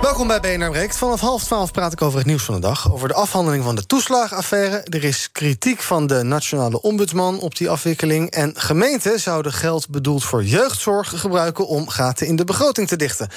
[0.00, 0.88] Welkom bij BNR.
[0.88, 2.92] Vanaf half twaalf praat ik over het nieuws van de dag.
[2.92, 4.76] Over de afhandeling van de toeslagenaffaire.
[4.76, 8.30] Er is kritiek van de nationale ombudsman op die afwikkeling.
[8.30, 13.28] En gemeenten zouden geld bedoeld voor jeugdzorg gebruiken om gaten in de begroting te dichten.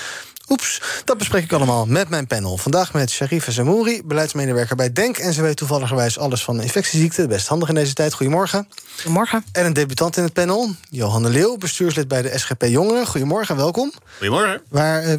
[0.50, 2.58] Oeps, dat bespreek ik allemaal met mijn panel.
[2.58, 5.18] Vandaag met Sharifa Zamouri, beleidsmedewerker bij DENK...
[5.18, 7.28] en ze weet toevalligerwijs alles van infectieziekten.
[7.28, 8.14] Best handig in deze tijd.
[8.14, 8.68] Goedemorgen.
[8.96, 9.44] Goedemorgen.
[9.52, 13.08] En een debutant in het panel, Johanne Leeuw, bestuurslid bij de SGP Jongeren.
[13.08, 13.94] Goedemorgen, welkom.
[14.18, 14.62] Goedemorgen.
[14.70, 15.16] Waar uh,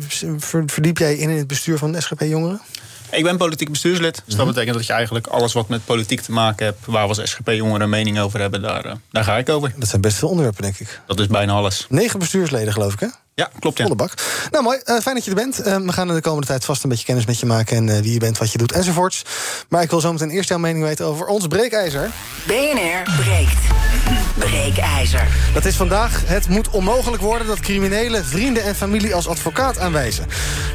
[0.67, 2.61] verdiep jij in in het bestuur van de SGP Jongeren?
[3.11, 4.23] Ik ben politiek bestuurslid.
[4.25, 6.87] Dus dat betekent dat je eigenlijk alles wat met politiek te maken hebt...
[6.87, 9.73] waar we als SGP-jongeren een mening over hebben, daar, uh, daar ga ik over.
[9.77, 11.01] Dat zijn best veel onderwerpen, denk ik.
[11.07, 11.87] Dat is bijna alles.
[11.89, 13.07] Negen bestuursleden, geloof ik, hè?
[13.35, 13.79] Ja, klopt.
[13.79, 13.85] Ja.
[13.85, 14.13] Volle bak.
[14.51, 14.79] Nou, mooi.
[14.85, 15.67] Uh, fijn dat je er bent.
[15.67, 17.77] Uh, we gaan in de komende tijd vast een beetje kennis met je maken...
[17.77, 19.23] en uh, wie je bent, wat je doet enzovoorts.
[19.69, 22.11] Maar ik wil zo meteen eerst jouw mening weten over ons breekijzer.
[22.47, 23.59] BNR breekt.
[24.39, 25.29] Breekijzer.
[25.55, 26.23] Dat is vandaag.
[26.27, 30.27] Het moet onmogelijk worden dat criminelen vrienden en familie als advocaat aanwijzen.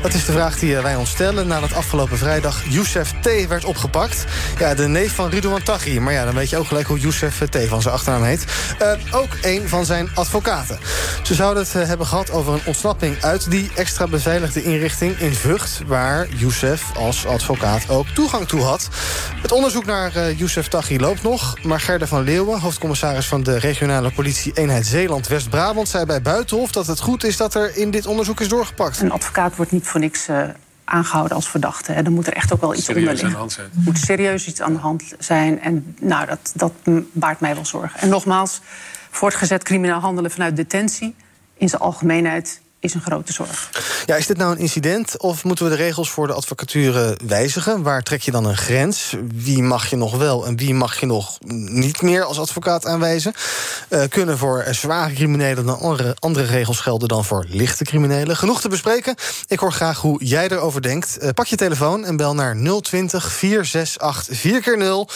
[0.01, 3.47] Dat is de vraag die wij ons stellen nadat afgelopen vrijdag Youssef T.
[3.47, 4.25] werd opgepakt.
[4.57, 5.99] Ja, de neef van Ridouan Taghi.
[5.99, 7.57] Maar ja, dan weet je ook gelijk hoe Youssef T.
[7.67, 8.45] van zijn achternaam heet.
[9.11, 10.79] ook een van zijn advocaten.
[11.23, 15.81] Ze zouden het hebben gehad over een ontsnapping uit die extra beveiligde inrichting in Vught...
[15.87, 18.89] waar Youssef als advocaat ook toegang toe had.
[19.41, 21.63] Het onderzoek naar uh, Youssef Taghi loopt nog...
[21.63, 25.87] maar Gerda van Leeuwen, hoofdcommissaris van de regionale politie-eenheid Zeeland-West-Brabant...
[25.87, 29.01] zei bij Buitenhof dat het goed is dat er in dit onderzoek is doorgepakt.
[29.01, 30.27] Een advocaat wordt niet voor niks...
[30.27, 30.43] Uh
[30.89, 31.91] aangehouden als verdachte.
[31.91, 32.03] Hè.
[32.03, 33.49] Dan moet er echt ook wel iets onder liggen.
[33.57, 35.61] Er moet serieus iets aan de hand zijn.
[35.61, 36.73] En nou, dat, dat
[37.11, 37.99] baart mij wel zorgen.
[37.99, 38.61] En nogmaals,
[39.09, 41.15] voortgezet crimineel handelen vanuit detentie...
[41.59, 43.69] in zijn algemeenheid is een grote zorg.
[44.05, 47.83] Ja, is dit nou een incident of moeten we de regels voor de advocatuur wijzigen?
[47.83, 49.15] Waar trek je dan een grens?
[49.33, 51.37] Wie mag je nog wel en wie mag je nog
[51.69, 53.33] niet meer als advocaat aanwijzen?
[53.89, 58.37] Uh, kunnen voor zware criminelen dan andere, andere regels gelden dan voor lichte criminelen?
[58.37, 59.15] Genoeg te bespreken.
[59.47, 61.17] Ik hoor graag hoe jij erover denkt.
[61.21, 65.13] Uh, pak je telefoon en bel naar 020 468 4x0.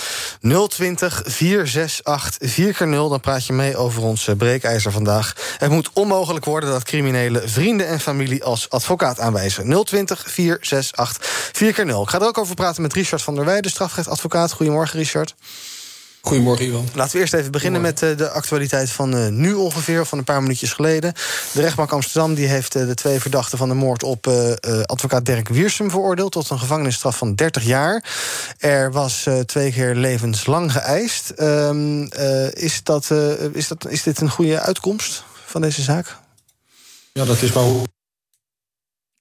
[0.68, 3.09] 020 468 4x0.
[3.09, 5.34] Dan praat je mee over ons breekijzer vandaag.
[5.57, 9.84] Het moet onmogelijk worden dat criminelen vrienden en familie als advocaat aanwijzen.
[9.86, 12.02] 020 468 4x0.
[12.02, 14.52] Ik ga er ook over praten met Richard van der Weijden, strafrechtadvocaat.
[14.52, 15.36] Goedemorgen, Richard.
[16.25, 16.88] Goedemorgen, Ivan.
[16.94, 20.24] Laten we eerst even beginnen met uh, de actualiteit van uh, nu ongeveer, van een
[20.24, 21.13] paar minuutjes geleden.
[21.53, 24.28] De rechtbank Amsterdam die heeft uh, de twee verdachten van de moord op
[24.86, 28.03] advocaat Dirk Wiersum veroordeeld tot een gevangenisstraf van 30 jaar.
[28.58, 31.30] Er was twee keer levenslang geëist.
[31.30, 32.03] Ehm,
[32.53, 33.09] is, dat,
[33.53, 36.22] is, dat, is dit een goede uitkomst van deze zaak?
[37.13, 37.88] Ja, dat is hoe.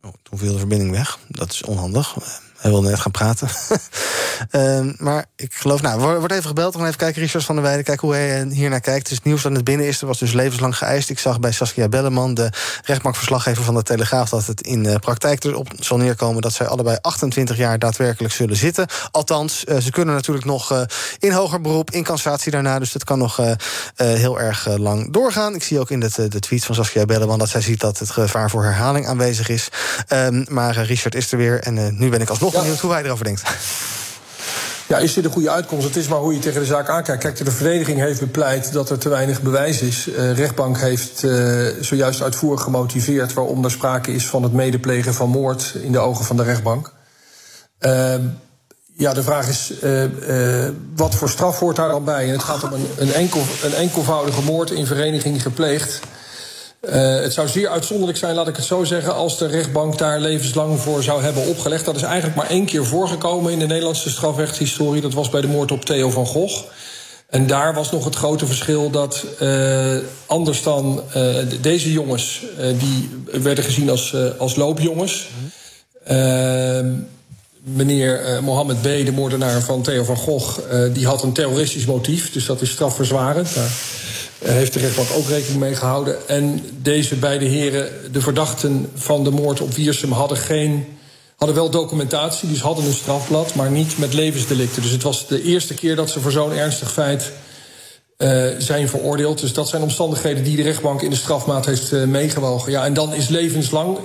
[0.00, 1.19] Oh, toen viel de verbinding weg.
[1.28, 2.16] Dat is onhandig.
[2.62, 3.49] Hij wilde net gaan praten.
[4.50, 6.75] uh, maar ik geloof, nou, wordt even gebeld.
[6.75, 9.09] Gaan even kijken, Richard van der Weijden, kijken hoe hij hier naar kijkt.
[9.09, 11.11] Dus het nieuws dat het binnen is, er was dus levenslang geëist.
[11.11, 12.51] Ik zag bij Saskia Belleman, de
[12.84, 16.97] rechtbankverslaggever van de Telegraaf, dat het in uh, praktijk erop zal neerkomen dat zij allebei
[17.01, 18.87] 28 jaar daadwerkelijk zullen zitten.
[19.11, 20.81] Althans, uh, ze kunnen natuurlijk nog uh,
[21.19, 22.78] in hoger beroep, in cassatie daarna.
[22.78, 23.41] Dus dat kan nog
[23.97, 25.55] heel erg lang doorgaan.
[25.55, 28.11] Ik zie ook in de, de tweet van Saskia Belleman dat zij ziet dat het
[28.11, 29.69] gevaar voor herhaling aanwezig is.
[30.09, 33.25] Um, maar Richard is er weer en nu ben ik alsnog benieuwd hoe hij erover
[33.25, 33.43] denkt.
[34.93, 35.87] Ja, is dit een goede uitkomst?
[35.87, 37.23] Het is maar hoe je tegen de zaak aankijkt.
[37.23, 40.05] Kijk, de verdediging heeft bepleit dat er te weinig bewijs is.
[40.05, 45.15] De uh, rechtbank heeft uh, zojuist uitvoerig gemotiveerd waarom er sprake is van het medeplegen
[45.15, 46.93] van moord in de ogen van de rechtbank.
[47.81, 48.15] Uh,
[48.97, 52.25] ja, de vraag is, uh, wat voor straf hoort daar dan bij?
[52.27, 56.01] En het gaat om een, een, enkel, een enkelvoudige moord in vereniging gepleegd.
[56.88, 60.20] Uh, het zou zeer uitzonderlijk zijn, laat ik het zo zeggen, als de rechtbank daar
[60.20, 61.84] levenslang voor zou hebben opgelegd.
[61.84, 65.03] Dat is eigenlijk maar één keer voorgekomen in de Nederlandse strafrechtshistorie.
[65.03, 66.62] Dat was bij de moord op Theo van Gogh.
[67.28, 69.97] En daar was nog het grote verschil dat uh,
[70.27, 72.42] anders dan uh, deze jongens,
[72.78, 73.10] die
[73.42, 75.28] werden gezien als, als loopjongens.
[77.62, 80.59] meneer Mohammed B., de moordenaar van Theo van Gogh,
[80.92, 83.48] die had een terroristisch motief, dus dat is strafverzwarend.
[84.42, 86.28] Heeft de rechtbank ook rekening mee gehouden.
[86.28, 90.86] En deze beide heren, de verdachten van de moord op Wiersum, hadden, geen,
[91.36, 94.83] hadden wel documentatie, dus hadden een strafblad, maar niet met levensdelicten.
[94.83, 97.33] Dus het was de eerste keer dat ze voor zo'n ernstig feit
[98.22, 99.41] uh, zijn veroordeeld.
[99.41, 102.72] Dus dat zijn omstandigheden die de rechtbank in de strafmaat heeft uh, meegewogen.
[102.72, 103.98] Ja, en dan is levenslang,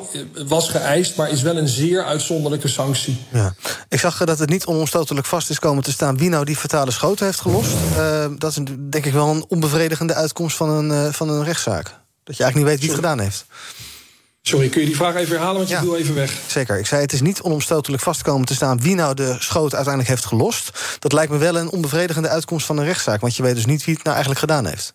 [0.47, 3.25] was geëist, maar is wel een zeer uitzonderlijke sanctie.
[3.31, 3.53] Ja.
[3.89, 6.91] Ik zag dat het niet onomstotelijk vast is komen te staan wie nou die fatale
[6.91, 7.73] schoten heeft gelost.
[7.97, 8.59] Uh, dat is
[8.89, 11.85] denk ik wel een onbevredigende uitkomst van een, van een rechtszaak.
[12.23, 13.45] Dat je eigenlijk niet weet wie het gedaan heeft.
[14.47, 16.33] Sorry, kun je die vraag even herhalen, want je ja, viel even weg.
[16.47, 16.79] Zeker.
[16.79, 18.81] Ik zei, het is niet onomstotelijk vastkomen te staan...
[18.81, 20.71] wie nou de schoot uiteindelijk heeft gelost.
[20.99, 23.21] Dat lijkt me wel een onbevredigende uitkomst van een rechtszaak...
[23.21, 24.93] want je weet dus niet wie het nou eigenlijk gedaan heeft.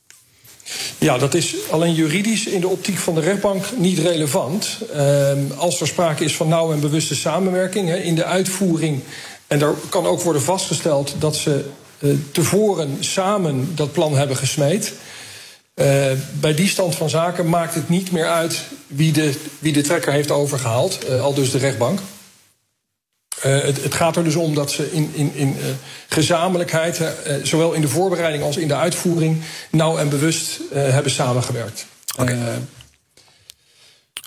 [0.98, 4.78] Ja, dat is alleen juridisch in de optiek van de rechtbank niet relevant.
[4.94, 9.02] Uh, als er sprake is van nauwe en bewuste samenwerking hè, in de uitvoering...
[9.46, 11.64] en daar kan ook worden vastgesteld dat ze
[11.98, 14.92] uh, tevoren samen dat plan hebben gesmeed...
[15.74, 16.10] Uh,
[16.40, 20.12] bij die stand van zaken maakt het niet meer uit wie de, wie de trekker
[20.12, 22.00] heeft overgehaald, uh, al dus de rechtbank.
[23.46, 25.56] Uh, het, het, gaat er dus om dat ze in, in, in
[26.08, 27.00] gezamenlijkheid,
[27.42, 31.86] zowel in de voorbereiding als in de uitvoering, nauw en bewust hebben samengewerkt.
[32.18, 32.38] Okay.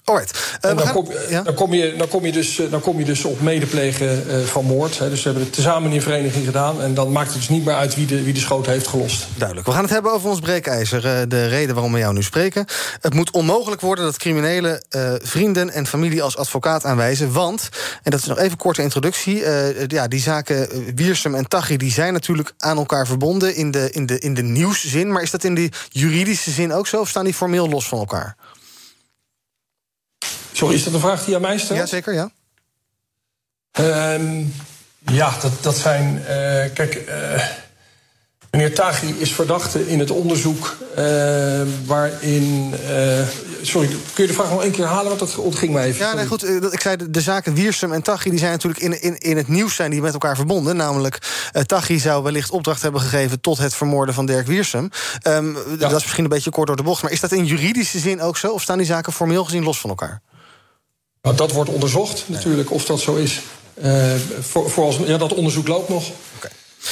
[0.05, 0.57] Alright.
[0.61, 1.41] Uh, dan, gaan, kom, ja?
[1.41, 4.65] dan, kom, je, dan, kom je dus, dan kom je dus op medeplegen uh, van
[4.65, 4.99] moord.
[4.99, 5.09] Hè.
[5.09, 6.81] Dus we hebben het tezamen in vereniging gedaan.
[6.81, 9.27] En dan maakt het dus niet meer uit wie de, wie de schoot heeft gelost.
[9.37, 9.67] Duidelijk.
[9.67, 11.29] We gaan het hebben over ons breekijzer.
[11.29, 12.65] De reden waarom we jou nu spreken.
[13.01, 14.83] Het moet onmogelijk worden dat criminelen
[15.23, 17.31] vrienden en familie als advocaat aanwijzen.
[17.31, 17.69] Want,
[18.03, 19.43] en dat is nog even een korte introductie.
[19.87, 24.05] ja, die zaken Wiersum en Taghi die zijn natuurlijk aan elkaar verbonden in de, in,
[24.05, 25.11] de, in de nieuwszin.
[25.11, 26.99] Maar is dat in de juridische zin ook zo?
[26.99, 28.35] Of staan die formeel los van elkaar?
[30.55, 31.79] Sorry, is dat een vraag die je aan mij stelt?
[31.79, 32.29] Jazeker, ja.
[34.13, 34.53] Um,
[35.05, 36.15] ja, dat, dat zijn.
[36.15, 36.27] Uh,
[36.73, 37.43] kijk, uh,
[38.51, 42.73] meneer Taghi is verdachte in het onderzoek uh, waarin.
[43.61, 45.07] sorry, kun je de vraag nog één keer halen?
[45.07, 46.05] Want dat ontging mij even.
[46.05, 46.49] Ja, nee, goed.
[46.73, 49.47] Ik zei de, de zaken Wiersum en Taghi die zijn natuurlijk in, in, in het
[49.47, 50.75] nieuws zijn die met elkaar verbonden.
[50.75, 51.17] Namelijk,
[51.65, 54.89] Taghi zou wellicht opdracht hebben gegeven tot het vermoorden van Dirk Wiersum.
[55.27, 55.75] Um, ja.
[55.77, 57.01] Dat is misschien een beetje kort door de bocht.
[57.01, 58.51] Maar is dat in juridische zin ook zo?
[58.51, 60.21] Of staan die zaken formeel gezien los van elkaar?
[61.33, 63.41] Dat wordt onderzocht natuurlijk, of dat zo is.
[63.83, 66.11] Uh, voor, voor als, ja, dat onderzoek loopt nog.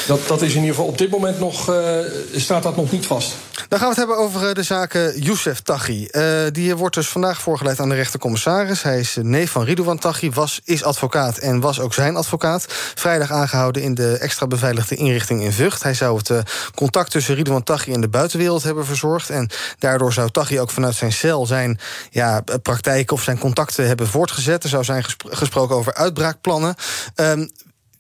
[0.07, 1.97] Dat, dat is in ieder geval op dit moment nog, uh,
[2.35, 3.35] staat dat nog niet vast.
[3.67, 6.07] Dan gaan we het hebben over uh, de zaken Youssef Taghi.
[6.11, 8.81] Uh, die wordt dus vandaag voorgeleid aan de rechtercommissaris.
[8.83, 12.65] Hij is neef van Ridouan Taghi, was, is advocaat en was ook zijn advocaat.
[12.95, 15.83] Vrijdag aangehouden in de extra beveiligde inrichting in Vught.
[15.83, 19.29] Hij zou het contact tussen Ridouan Taghi en de buitenwereld hebben verzorgd.
[19.29, 19.49] En
[19.79, 21.79] daardoor zou Taghi ook vanuit zijn cel zijn
[22.09, 24.63] ja, praktijken of zijn contacten hebben voortgezet.
[24.63, 26.75] Er zou zijn gespro gesproken over uitbraakplannen.
[27.15, 27.49] Um,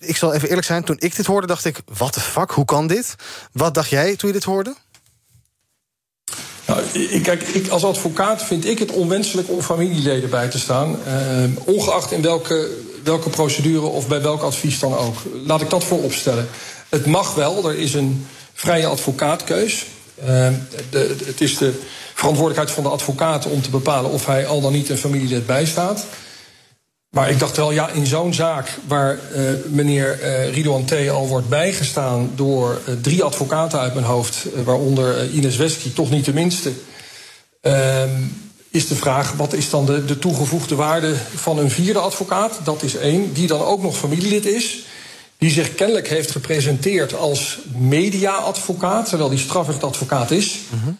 [0.05, 2.65] ik zal even eerlijk zijn, toen ik dit hoorde, dacht ik: wat de fuck, hoe
[2.65, 3.15] kan dit?
[3.51, 4.75] Wat dacht jij toen je dit hoorde?
[6.65, 10.95] Nou, ik, kijk, ik, als advocaat vind ik het onwenselijk om familieleden bij te staan.
[11.07, 12.69] Uh, ongeacht in welke,
[13.03, 15.15] welke procedure of bij welk advies dan ook.
[15.45, 16.47] Laat ik dat voorop stellen.
[16.89, 19.85] Het mag wel, er is een vrije advocaatkeus.
[20.19, 20.25] Uh,
[20.89, 21.81] de, het is de
[22.13, 26.05] verantwoordelijkheid van de advocaat om te bepalen of hij al dan niet een familielid bijstaat.
[27.13, 31.09] Maar ik dacht wel, ja, in zo'n zaak waar uh, meneer uh, Ridouan T.
[31.09, 36.25] al wordt bijgestaan door uh, drie advocaten uit mijn hoofd, waaronder Ines Wesky, toch niet
[36.25, 36.71] de minste,
[37.61, 38.09] ehm,
[38.69, 42.59] is de vraag: wat is dan de, de toegevoegde waarde van een vierde advocaat?
[42.63, 44.85] Dat is één, die dan ook nog familielid is.
[45.37, 50.59] Die zich kennelijk heeft gepresenteerd als media-advocaat, terwijl die strafrechtadvocaat is.
[50.69, 50.97] -hmm.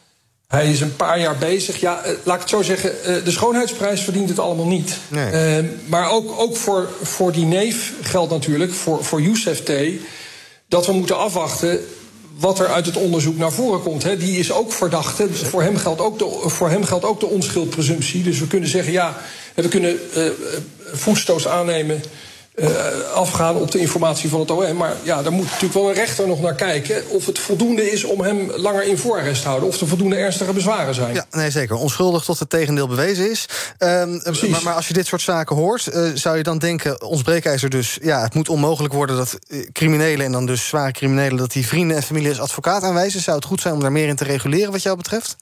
[0.53, 1.79] Hij is een paar jaar bezig.
[1.79, 4.97] Ja, uh, laat ik het zo zeggen, uh, de schoonheidsprijs verdient het allemaal niet.
[5.07, 5.61] Nee.
[5.63, 9.71] Uh, maar ook, ook voor, voor die neef geldt natuurlijk, voor, voor Youssef T...
[10.67, 11.79] dat we moeten afwachten
[12.37, 14.03] wat er uit het onderzoek naar voren komt.
[14.03, 14.17] Hè.
[14.17, 15.27] Die is ook verdachte.
[15.29, 18.23] Dus voor hem geldt ook de, voor hem geldt ook de onschuldpresumptie.
[18.23, 19.17] Dus we kunnen zeggen, ja,
[19.53, 19.99] we kunnen
[20.93, 22.03] voetstoos aannemen
[22.55, 22.69] uh,
[23.13, 24.77] afgaan op de informatie van het OM.
[24.77, 27.09] Maar ja, daar moet natuurlijk wel een rechter nog naar kijken...
[27.09, 29.69] of het voldoende is om hem langer in voorarrest te houden...
[29.69, 31.13] of er voldoende ernstige bezwaren zijn.
[31.13, 31.75] Ja, nee, zeker.
[31.75, 33.45] Onschuldig tot het tegendeel bewezen is.
[33.79, 37.01] Um, maar, maar, als je dit soort zaken hoort, uh, zou je dan denken...
[37.01, 39.15] ons breekijzer dus, ja, het moet onmogelijk worden...
[39.15, 41.37] dat uh, criminelen en dan dus zware criminelen...
[41.37, 43.21] dat die vrienden en familie als advocaat aanwijzen.
[43.21, 45.35] Zou het goed zijn om daar meer in te reguleren wat jou betreft?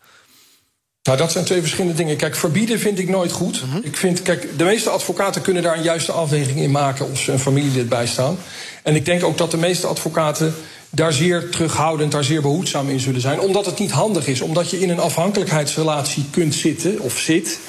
[1.03, 2.17] Nou, dat zijn twee verschillende dingen.
[2.17, 3.63] Kijk, verbieden vind ik nooit goed.
[3.63, 3.81] Mm -hmm.
[3.83, 7.31] Ik vind, kijk, de meeste advocaten kunnen daar een juiste afweging in maken of ze
[7.31, 8.37] een familielid bijstaan.
[8.83, 10.55] En ik denk ook dat de meeste advocaten
[10.89, 13.39] daar zeer terughoudend, daar zeer behoedzaam in zullen zijn.
[13.39, 17.59] Omdat het niet handig is, omdat je in een afhankelijkheidsrelatie kunt zitten of zit.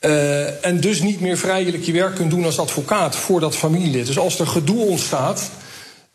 [0.00, 4.06] Uh, en dus niet meer vrijelijk je werk kunt doen als advocaat voor dat familielid.
[4.06, 5.50] Dus als er gedoe ontstaat.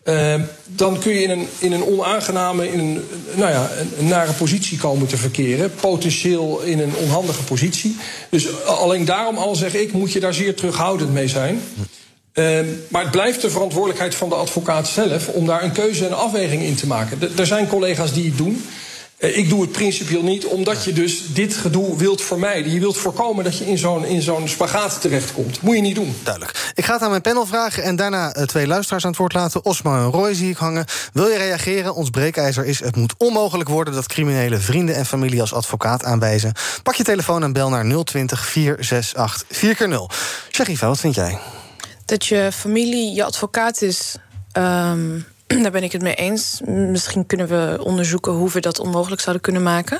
[0.04, 3.04] Uh, dan kun je in een, in een onaangename, in een,
[3.36, 5.72] nou ja, een, nare positie komen te verkeren.
[5.82, 7.96] Potentieel in een onhandige positie.
[8.30, 11.62] Dus alleen daarom al zeg ik, moet je daar zeer terughoudend mee zijn.
[12.34, 16.18] Uh, maar het blijft de verantwoordelijkheid van de advocaat zelf om daar een keuze en
[16.18, 17.38] afweging in te maken.
[17.38, 18.64] er zijn collega's die het doen.
[19.22, 22.72] Eh, ik doe het principieel niet, omdat je dus dit gedoe wilt vermijden.
[22.74, 25.62] Je wilt voorkomen dat je in zo'n, in zo'n spagaat terechtkomt.
[25.62, 26.16] Moet je niet doen.
[26.24, 26.72] Duidelijk.
[26.76, 29.34] Ik ga het aan mijn panel vragen en daarna eh, twee luisteraars aan het woord
[29.34, 29.66] laten.
[29.66, 30.86] Osmo en Roy zie ik hangen.
[31.14, 31.96] Wil je reageren?
[31.96, 36.54] Ons breekijzer is: het moet onmogelijk worden dat criminelen vrienden en familie als advocaat aanwijzen.
[36.84, 40.16] Pak je telefoon en bel naar 020 468 4x0.
[40.52, 41.38] Sherifa, wat vind jij?
[42.06, 44.16] Dat je familie je advocaat is.
[44.52, 45.20] ehm,
[45.64, 46.62] daar ben ik het mee eens.
[46.66, 50.00] Misschien kunnen we onderzoeken hoe we dat onmogelijk zouden kunnen maken.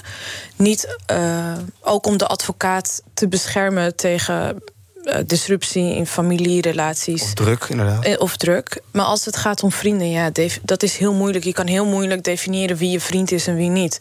[0.56, 4.64] Niet eh, ook om de advocaat te beschermen tegen
[5.04, 7.24] eh, disruptie in familierelaties.
[7.24, 8.06] Of druk, inderdaad.
[8.06, 8.82] Eh, Of druk.
[8.92, 10.32] Maar als het gaat om vrienden, ja,
[10.64, 11.44] dat is heel moeilijk.
[11.44, 13.98] Je kan heel moeilijk definiëren wie je vriend is en wie niet.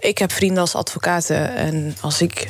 [0.00, 2.48] Ik heb vrienden als advocaten en als ik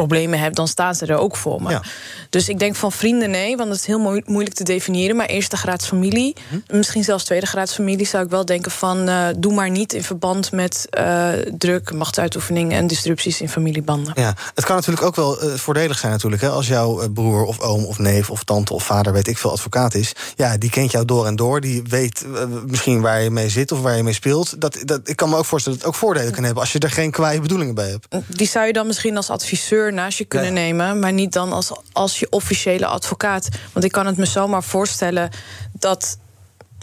[0.00, 1.70] problemen heb, dan staan ze er ook voor me.
[1.70, 1.82] Ja.
[2.30, 5.16] Dus ik denk van vrienden nee, want het is heel moe- moeilijk te definiëren.
[5.16, 6.36] Maar eerste graads familie,
[6.70, 10.02] misschien zelfs tweede graads familie, zou ik wel denken van eh, doe maar niet in
[10.02, 14.12] verband met eh, druk, machtsuitoefening en disrupties in familiebanden.
[14.16, 16.42] Ja, het kan natuurlijk ook wel eh, voordelig zijn natuurlijk.
[16.42, 16.48] Hè?
[16.48, 19.94] Als jouw broer of oom of neef of tante of vader, weet ik veel, advocaat
[19.94, 20.12] is.
[20.34, 21.60] Ja, die kent jou door en door.
[21.60, 22.24] Die weet
[22.66, 24.60] misschien waar je mee zit of waar je mee speelt.
[24.60, 26.62] Dat, dat, ik kan me ook voorstellen dat het ook voordelen kan hebben...
[26.62, 28.06] als je er geen kwaaie bedoelingen bij hebt.
[28.38, 31.72] Die zou je dan misschien als adviseur naast je kunnen nemen, maar niet dan als,
[31.92, 33.48] als je officiële advocaat.
[33.72, 35.30] Want ik kan het me zomaar voorstellen
[35.72, 36.18] dat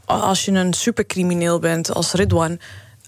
[0.05, 2.59] als je een supercrimineel bent als Ridwan,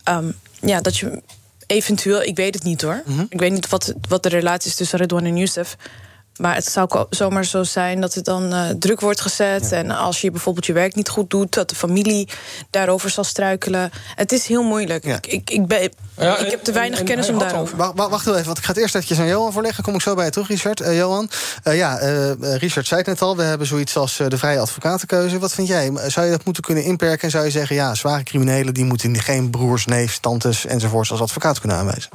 [0.03, 1.21] ehm, ja, dat je
[1.67, 3.03] eventueel, ik weet het niet hoor.
[3.29, 5.75] Ik weet niet wat, wat de relatie is tussen Ridwan en Youssef.
[6.37, 9.71] Maar het zou zomaar zo zijn dat het dan eh, druk wordt gezet.
[9.71, 12.29] En als je bijvoorbeeld je werk niet goed doet, dat de familie
[12.69, 13.91] daarover zal struikelen.
[14.15, 15.05] Het is heel moeilijk.
[15.05, 15.15] Ja.
[15.15, 17.77] Ik, ik, ik, ben, Ja, ik heb te weinig en kennis om daarover.
[17.77, 19.83] Wacht, wacht, even, want ik ga het eerst eventjes aan Johan voorleggen.
[19.83, 20.81] Kom ik zo bij je terug, Richard.
[20.81, 21.29] Eh, Johan,
[21.63, 21.95] Eh, ja,
[22.39, 23.35] Richard zei het net al.
[23.35, 25.39] We hebben zoiets als eh, de vrije advocatenkeuze.
[25.39, 25.91] Wat vind jij?
[26.07, 27.21] Zou je dat moeten kunnen inperken?
[27.21, 28.73] En zou je zeggen, ja, zware criminelen...
[28.73, 32.09] die moeten geen broers, neefs, tantes enzovoorts als advocaat kunnen aanwijzen?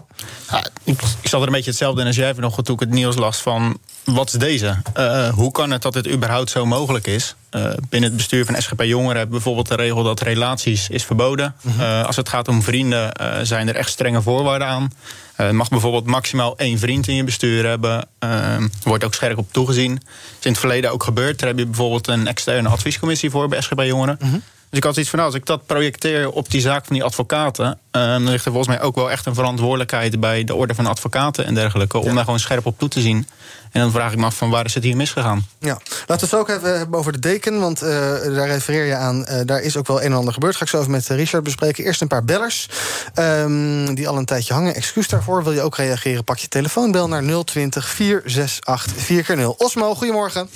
[0.50, 2.90] Ja, ik, ik zat er een beetje hetzelfde in als jij vanochtend toen ik het
[2.90, 3.78] nieuws las van...
[4.14, 4.76] wat is deze?
[4.94, 7.34] Eh, hoe kan het dat dit überhaupt zo mogelijk is?
[7.50, 10.02] Eh, binnen het bestuur van SGP Jongeren bijvoorbeeld de regel...
[10.02, 11.54] dat relaties is verboden.
[11.78, 14.92] Eh, als het gaat om vrienden eh, zijn er echt strenge voorwaarden aan.
[15.36, 18.06] Eh, je mag bijvoorbeeld maximaal één vriend in je bestuur hebben.
[18.18, 19.94] Eh, Er wordt ook scherp op toegezien.
[19.94, 20.04] Dat
[20.38, 21.38] is in het verleden ook gebeurd.
[21.38, 24.18] Daar heb je bijvoorbeeld een externe adviescommissie voor bij SGP Jongeren.
[24.70, 27.04] Dus ik had zoiets van, nou, als ik dat projecteer op die zaak van die
[27.04, 27.78] advocaten...
[27.90, 30.20] eh, dan ligt er volgens mij ook wel echt een verantwoordelijkheid...
[30.20, 31.98] bij de orde van advocaten en dergelijke...
[31.98, 33.28] om daar gewoon scherp op toe te zien.
[33.72, 35.46] En dan vraag ik me af van waar is het hier misgegaan?
[35.58, 37.60] Ja, laten we het ook even hebben over de deken.
[37.60, 37.88] Want eh,
[38.34, 39.24] daar refereer je aan.
[39.26, 40.56] eh, daar is ook wel een en ander gebeurd.
[40.56, 41.84] Ga ik zo even met Richard bespreken.
[41.84, 42.68] Eerst een paar bellers.
[43.14, 44.74] ehm, die al een tijdje hangen.
[44.74, 45.42] Excuus daarvoor.
[45.44, 46.24] Wil je ook reageren?
[46.24, 46.92] Pak je telefoon.
[46.92, 49.56] Bel naar 020 468 4x0.
[49.56, 50.48] Osmo, goedemorgen.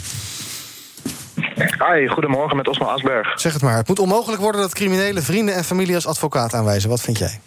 [1.79, 3.41] Hi, goedemorgen met Osmo Asberg.
[3.41, 3.77] Zeg het maar.
[3.77, 6.91] Het moet onmogelijk worden dat criminelen vrienden en familie als advocaat aanwijzen.
[6.91, 7.41] Wat vind jij?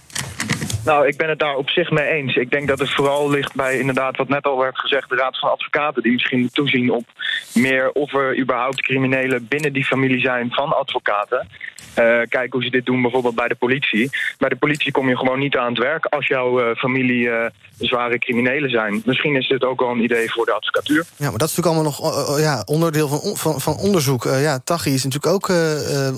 [0.88, 2.36] Nou, ik ben het daar op zich mee eens.
[2.36, 5.10] Ik denk dat het vooral ligt bij inderdaad wat net al werd gezegd...
[5.10, 7.06] de Raad van Advocaten die misschien toezien op
[7.53, 7.91] meer...
[7.91, 11.48] of er überhaupt criminelen binnen die familie zijn van advocaten.
[11.94, 14.10] Eh kijk hoe ze dit doen bijvoorbeeld bij de politie.
[14.38, 17.50] Bij de politie kom je gewoon niet aan het werk als jouw eh, familie eh,
[17.79, 19.01] zware criminelen zijn.
[19.06, 21.06] Misschien is dit ook wel een idee voor de advocatuur.
[21.15, 24.25] Ja, maar dat is natuurlijk allemaal nog ja, onderdeel van, on- van, van onderzoek.
[24.25, 25.51] Eh, ja, Tachi is natuurlijk ook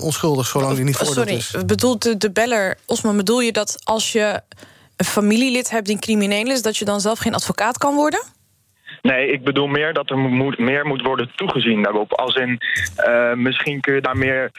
[0.02, 1.66] onschuldig zolang hij niet Oh, veroordeeld sorry, is.
[1.66, 4.40] bedoelt de, de beller, Osman, bedoel je dat als je
[5.00, 8.22] een familielid hebt die crimineel is, dat je dan zelf geen advocaat kan worden?
[9.02, 12.12] Nee, ik bedoel meer dat er moet, meer moet worden toegezien daarop.
[12.12, 12.60] Als in,
[12.96, 14.50] eh, misschien kun je daar meer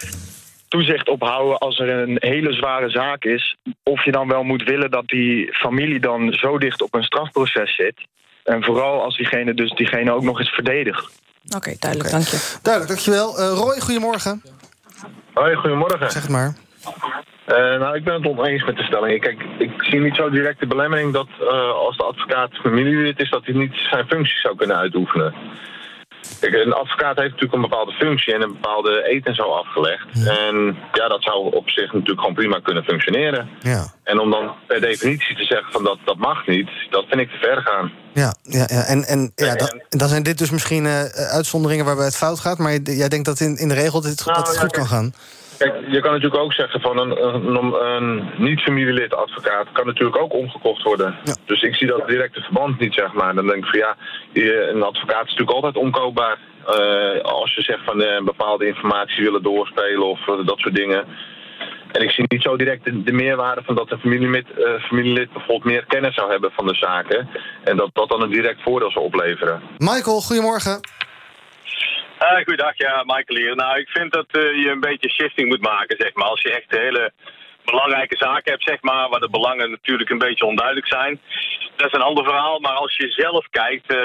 [0.67, 3.57] toezicht op houden als er een hele zware zaak is.
[3.83, 7.75] Of je dan wel moet willen dat die familie dan zo dicht op een strafproces
[7.75, 8.07] zit.
[8.43, 11.09] En vooral als diegene dus diegene ook nog eens verdedigt.
[11.55, 12.19] Oké, duidelijk, Oké.
[12.19, 12.57] dank je.
[12.61, 13.37] Duidelijk, dankjewel.
[13.37, 14.41] Eh Roy, goedemorgen.
[15.33, 16.11] Hoi, goedemorgen.
[16.11, 16.55] Zeg het maar.
[17.45, 19.21] Eh, nou, ik ben het oneens met de stelling.
[19.21, 23.29] Kijk, ik zie niet zo direct de belemmering dat eh, als de advocaat familielid is,
[23.29, 25.33] dat hij niet zijn functie zou kunnen uitoefenen.
[26.39, 30.27] Kijk, een advocaat heeft natuurlijk een bepaalde functie en een bepaalde eet en zo afgelegd.
[30.27, 33.49] En ja, dat zou op zich natuurlijk gewoon prima kunnen functioneren.
[33.59, 33.85] Ja.
[34.03, 37.29] En om dan per definitie te zeggen van dat, dat mag niet, dat vind ik
[37.29, 37.91] te ver gaan.
[38.13, 38.83] Ja, ja, ja.
[38.83, 42.57] en, en ja, dan, dan zijn dit dus misschien eh, uitzonderingen waarbij het fout gaat.
[42.57, 44.87] Maar jij denkt dat in, in de regel dit, Nou, dat het ja, goed kan
[44.87, 45.13] gaan.
[45.61, 50.33] Kijk, je kan natuurlijk ook zeggen van een, een, een niet-familielid advocaat kan natuurlijk ook
[50.33, 51.15] omgekocht worden.
[51.23, 51.35] Ja.
[51.45, 53.35] Dus ik zie dat directe verband niet, zeg maar.
[53.35, 53.95] Dan denk ik van ja,
[54.71, 56.37] een advocaat is natuurlijk altijd omkoopbaar.
[56.65, 61.05] Eh, als je zegt van eh, bepaalde informatie willen doorspelen of eh, dat soort dingen.
[61.91, 64.47] En ik zie niet zo direct de, de meerwaarde van dat een familielid,
[64.81, 67.29] familielid bijvoorbeeld meer kennis zou hebben van de zaken.
[67.63, 69.61] En dat dat dan een direct voordeel zou opleveren.
[69.77, 70.79] Michael, goedemorgen.
[72.21, 73.55] Uh, goeiedag, ja, Michael hier.
[73.55, 76.27] Nou, ik vind dat eh, je een beetje shifting moet maken, zeg maar.
[76.27, 77.11] Als je echt hele
[77.65, 81.21] belangrijke zaken hebt, zeg maar, waar de belangen natuurlijk een beetje onduidelijk zijn.
[81.75, 83.97] Dat is een ander verhaal, maar als je zelf kijkt, uh,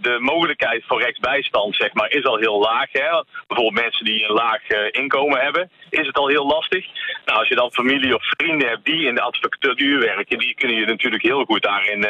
[0.00, 2.88] de mogelijkheid voor rechtsbijstand, zeg maar, is al heel laag.
[2.92, 3.22] Hè?
[3.46, 6.86] Bijvoorbeeld mensen die een laag uh, inkomen hebben, is het al heel lastig.
[7.24, 10.76] Nou, als je dan familie of vrienden hebt die in de advocatuur werken, die kunnen
[10.76, 12.06] je natuurlijk heel goed daarin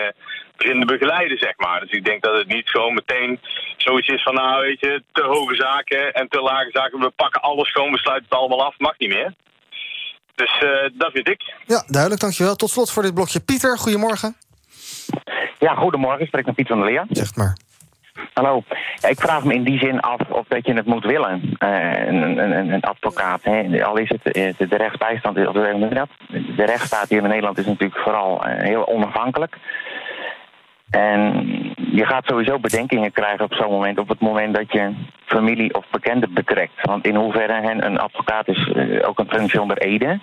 [0.56, 1.80] erin begeleiden, zeg maar.
[1.80, 3.40] Dus ik denk dat het niet gewoon meteen
[3.76, 7.00] zoiets is van, nou weet je, te hoge zaken en te lage zaken.
[7.00, 9.34] We pakken alles gewoon, we sluiten het allemaal af, mag niet meer.
[10.34, 11.54] Dus uh, dat vind ik.
[11.66, 12.56] Ja, duidelijk, dankjewel.
[12.56, 13.40] Tot slot voor dit blokje.
[13.40, 14.36] Pieter, goedemorgen.
[15.58, 16.20] Ja, goedemorgen.
[16.20, 17.06] Ik spreek met Pieter van der Leer.
[17.08, 17.56] Zeg maar.
[18.32, 18.62] Hallo.
[19.00, 22.06] Ja, ik vraag me in die zin af of dat je het moet willen, uh,
[22.06, 23.42] een, een, een, advocaat.
[23.42, 23.84] Hè.
[23.84, 26.06] Al is het de, de rechtsbijstand, of de,
[26.56, 29.56] de rechtsstaat hier in Nederland is natuurlijk vooral uh, heel onafhankelijk.
[30.90, 35.74] En je gaat sowieso bedenkingen krijgen op zo'n moment, op het moment dat je familie
[35.74, 36.82] of bekenden betrekt.
[36.82, 40.20] Want in hoeverre hen een advocaat is uh, ook een functie onder ede.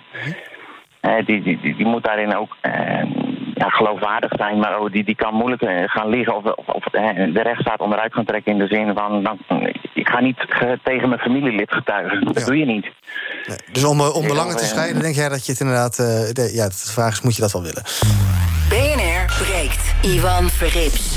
[1.02, 2.72] Uh, die, die, die, die, moet daarin ook uh,
[3.54, 7.40] ja, geloofwaardig zijn, maar oh, die, die kan moeilijk gaan liggen of, of, of de
[7.42, 9.38] rechtsstaat onderuit gaan trekken in de zin van: dan,
[9.94, 10.38] ik ga niet
[10.82, 12.24] tegen mijn familielid getuigen.
[12.24, 12.44] Dat ja.
[12.44, 12.90] doe je niet.
[13.46, 15.96] Nee, dus om, om belangen te scheiden, denk jij dat je het inderdaad.
[15.96, 17.82] de, ja, de vraag is: moet je dat wel willen?
[20.04, 21.14] Ivan Verrips.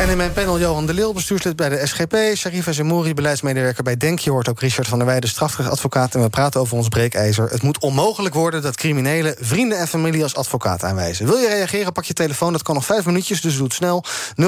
[0.00, 2.16] En in mijn panel Johan de Leeuw, bestuurslid bij de SGP...
[2.36, 4.18] Sharifa Zemouri, beleidsmedewerker bij Denk.
[4.18, 6.14] Je hoort ook Richard van der Weijden, strafrechtadvocaat...
[6.14, 7.50] en we praten over ons breekijzer.
[7.50, 11.26] Het moet onmogelijk worden dat criminelen vrienden en familie als advocaat aanwijzen.
[11.26, 13.40] Wil je reageren, pak je telefoon, dat kan nog vijf minuutjes...
[13.40, 14.04] dus doe het snel.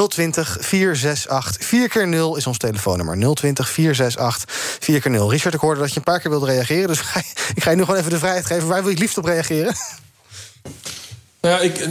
[0.08, 3.34] 020 468 4 keer 0 is ons telefoonnummer.
[3.34, 6.88] 020 468 4 keer 0 Richard, ik hoorde dat je een paar keer wilde reageren...
[6.88, 7.00] dus
[7.54, 8.68] ik ga je nu gewoon even de vrijheid geven.
[8.68, 9.74] Waar wil je liefst op reageren?
[11.40, 11.88] Nou ja, ik,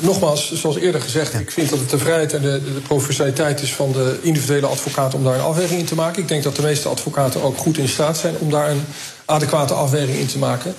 [0.00, 1.38] nogmaals, zoals eerder gezegd, ja.
[1.38, 5.14] ik vind dat het de vrijheid en de, de professionaliteit is van de individuele advocaat
[5.14, 6.22] om daar een afweging in te maken.
[6.22, 8.84] Ik denk dat de meeste advocaten ook goed in staat zijn om daar een
[9.24, 10.74] adequate afweging in te maken.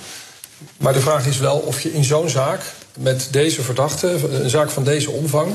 [0.76, 2.60] Maar de vraag is wel of je in zo'n zaak,
[2.94, 5.54] met deze verdachte, een zaak van deze omvang,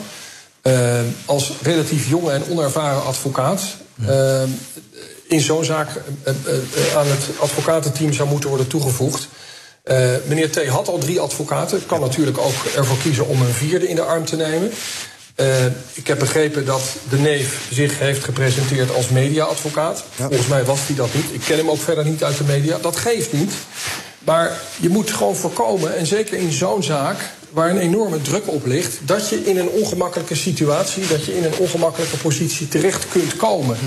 [0.64, 3.62] uh, als relatief jonge en onervaren advocaat.
[4.02, 4.42] Uh,
[5.28, 5.90] in zo'n zaak
[6.96, 9.28] aan het advocatenteam zou moeten worden toegevoegd.
[9.86, 10.68] Uh, meneer T.
[10.68, 11.86] had al drie advocaten.
[11.86, 14.72] Kan natuurlijk ook ervoor kiezen om een vierde in de arm te nemen.
[15.36, 20.04] Uh, ik heb begrepen dat de neef zich heeft gepresenteerd als mediaadvocaat.
[20.16, 20.28] Ja.
[20.28, 21.26] Volgens mij was hij dat niet.
[21.32, 22.78] Ik ken hem ook verder niet uit de media.
[22.82, 23.54] Dat geeft niet.
[24.20, 28.66] Maar je moet gewoon voorkomen, en zeker in zo'n zaak waar een enorme druk op
[28.66, 33.36] ligt, dat je in een ongemakkelijke situatie, dat je in een ongemakkelijke positie terecht kunt
[33.36, 33.78] komen.
[33.78, 33.86] Hm.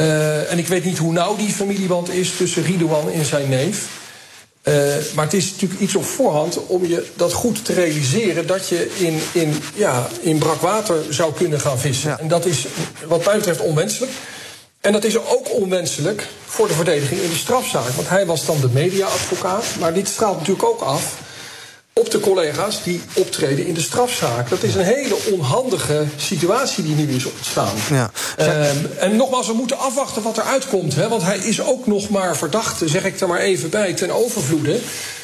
[0.00, 3.86] Uh, en ik weet niet hoe nauw die familieband is tussen Ridouan en zijn neef.
[4.68, 4.74] Uh,
[5.14, 8.94] maar het is natuurlijk iets op voorhand om je dat goed te realiseren dat je
[8.96, 12.10] in, in, ja, in brak water zou kunnen gaan vissen.
[12.10, 12.18] Ja.
[12.18, 12.66] En dat is
[13.06, 14.12] wat mij betreft onwenselijk.
[14.80, 17.88] En dat is ook onwenselijk voor de verdediging in de strafzaak.
[17.88, 19.64] Want hij was dan de mediaadvocaat.
[19.80, 21.25] Maar dit straalt natuurlijk ook af
[22.00, 24.48] op de collega's die optreden in de strafzaak.
[24.48, 27.74] Dat is een hele onhandige situatie die nu is ontstaan.
[27.90, 28.10] Ja.
[28.38, 30.94] Um, en nogmaals, we moeten afwachten wat er uitkomt.
[30.94, 34.10] Hè, want hij is ook nog maar verdachte, zeg ik er maar even bij, ten
[34.10, 34.78] overvloede.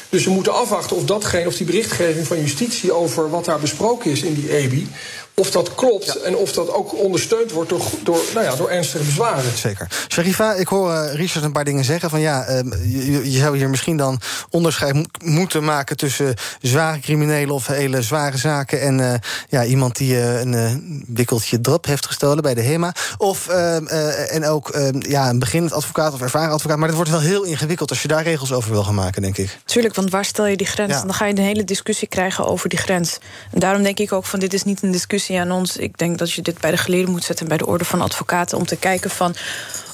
[0.09, 4.11] Dus we moeten afwachten of datgene, of die berichtgeving van justitie over wat daar besproken
[4.11, 4.87] is in die EBI,
[5.35, 6.15] of dat klopt ja.
[6.15, 9.57] en of dat ook ondersteund wordt door, door, nou ja, door ernstige bezwaren.
[9.57, 9.87] Zeker.
[10.07, 12.09] Sharifa, ik hoor uh, Richard een paar dingen zeggen.
[12.09, 14.19] Van ja, uh, je, je, zou hier misschien dan
[14.49, 19.13] onderscheid mo moeten maken tussen zware criminelen of hele zware zaken en uh,
[19.49, 22.93] ja, iemand die een wikkeltje drop heeft gestolen bij de HEMA.
[23.17, 26.77] Of en ook ja, een beginnend advocaat of ervaren advocaat.
[26.77, 29.37] Maar het wordt wel heel ingewikkeld als je daar regels over wil gaan maken, denk
[29.37, 29.59] ik.
[29.65, 30.93] Tuurlijk, want waar stel je die grens?
[30.93, 31.01] Ja.
[31.01, 33.17] Dan ga je een hele discussie krijgen over die grens.
[33.51, 35.77] En daarom denk ik ook van dit is niet een discussie aan ons.
[35.77, 37.47] Ik denk dat je dit bij de geleden moet zetten...
[37.47, 38.57] bij de orde van advocaten...
[38.57, 39.35] om te kijken van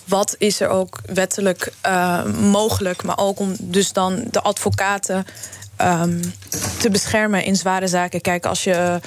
[0.06, 3.04] wat is er ook wettelijk uh, mogelijk...
[3.04, 5.26] maar ook om dus dan de advocaten...
[5.82, 6.22] Um,
[6.80, 8.22] te beschermen in zware zaken.
[8.22, 9.00] Kijk, als je,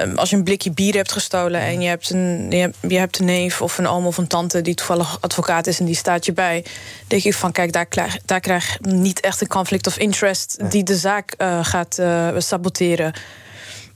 [0.00, 3.08] um, als je een blikje bier hebt gestolen en je hebt, een, je, hebt, je
[3.18, 6.24] een neef of een oom of een tante die toevallig advocaat is en die staat
[6.24, 6.64] je bij,
[7.06, 10.70] denk ik van kijk, daar krijg, daar krijg je niet echt een conflict of interest
[10.70, 13.12] die de zaak uh, gaat uh, saboteren.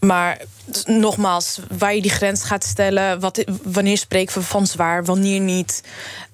[0.00, 0.40] Maar
[0.84, 5.82] nogmaals, waar je die grens gaat stellen, wat, wanneer spreken we van zwaar, wanneer niet,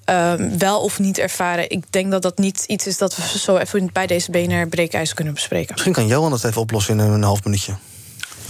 [0.05, 1.69] um, wel of niet ervaren.
[1.69, 5.15] Ik denk dat dat niet iets is dat we zo even bij deze BNR breekijzer
[5.15, 5.71] kunnen bespreken.
[5.71, 7.75] Misschien kan Johan dat even oplossen in een half minuutje.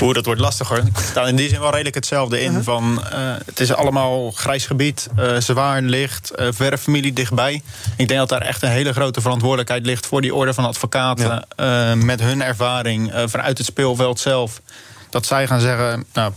[0.02, 0.78] Oeh, dat wordt lastig hoor.
[0.78, 2.50] Ik sta in die zin wel redelijk hetzelfde in.
[2.50, 2.64] Uh -huh.
[2.64, 7.62] van, uh, het is allemaal grijs gebied, uh, zwaar licht, uh, verre familie dichtbij.
[7.98, 11.46] Ik denk dat daar echt een hele grote verantwoordelijkheid ligt voor die orde van advocaten.
[11.56, 11.96] Ja.
[11.96, 14.62] met hun ervaring vanuit het speelveld zelf
[15.16, 16.32] dat zij gaan zeggen, nou,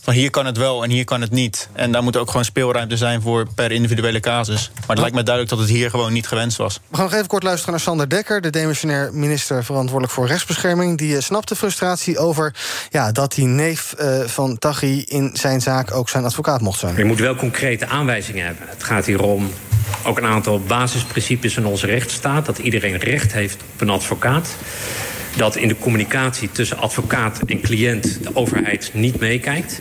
[0.00, 1.68] van hier kan het wel en hier kan het niet.
[1.72, 4.70] En daar moet ook gewoon speelruimte zijn voor per individuele casus.
[4.74, 6.80] Maar het lijkt me duidelijk dat het hier gewoon niet gewenst was.
[6.88, 10.98] We gaan nog even kort luisteren naar Sander Dekker, de demissionair minister verantwoordelijk voor rechtsbescherming.
[10.98, 12.54] Die uh, snapt de frustratie over
[12.90, 16.96] ja, dat die neef uh, van Taghi in zijn zaak ook zijn advocaat mocht zijn.
[16.96, 18.68] Je moet wel concrete aanwijzingen hebben.
[18.68, 19.50] Het gaat hier om
[20.04, 24.48] ook een aantal basisprincipes in onze rechtsstaat: dat iedereen recht heeft op een advocaat
[25.36, 29.80] dat in de communicatie tussen advocaat en cliënt de overheid niet meekijkt.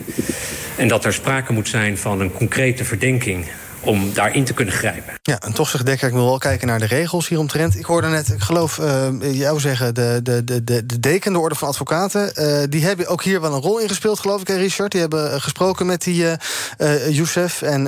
[0.77, 3.45] En dat er sprake moet zijn van een concrete verdenking
[3.79, 5.13] om daarin te kunnen grijpen.
[5.21, 7.77] Ja, en toch zegt Dekker, ik wil wel kijken naar de regels hieromtrent.
[7.77, 11.55] Ik hoorde net, ik geloof uh, jou zeggen, de, de, de, de deken, de orde
[11.55, 12.31] van advocaten...
[12.35, 14.91] Uh, die hebben ook hier wel een rol in gespeeld, geloof ik, hè, Richard?
[14.91, 17.83] Die hebben gesproken met die uh, Youssef en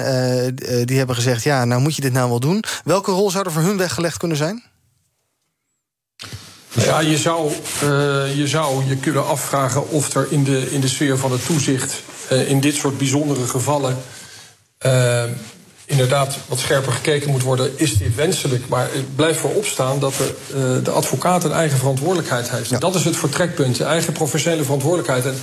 [0.86, 1.43] die hebben gezegd...
[1.43, 2.63] ja, nou moet je dit nou wel doen.
[2.84, 4.63] Welke rol zou er voor hun weggelegd kunnen zijn?
[6.83, 7.51] Ja, je zou,
[7.83, 11.45] uh, je zou je kunnen afvragen of er in de, in de sfeer van het
[11.45, 13.97] toezicht uh, in dit soort bijzondere gevallen
[14.85, 15.23] uh,
[15.85, 17.71] inderdaad wat scherper gekeken moet worden.
[17.75, 18.67] Is dit wenselijk?
[18.67, 20.13] Maar het blijft voorop staan dat
[20.47, 22.69] de, de advocaat een eigen verantwoordelijkheid heeft.
[22.69, 22.79] Ja.
[22.79, 25.25] Dat is het vertrekpunt, de eigen professionele verantwoordelijkheid.
[25.25, 25.41] En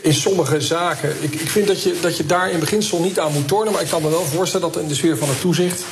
[0.00, 3.32] in sommige zaken, ik, ik vind dat je, dat je daar in beginsel niet aan
[3.32, 5.82] moet tornen, maar ik kan me wel voorstellen dat in de sfeer van het toezicht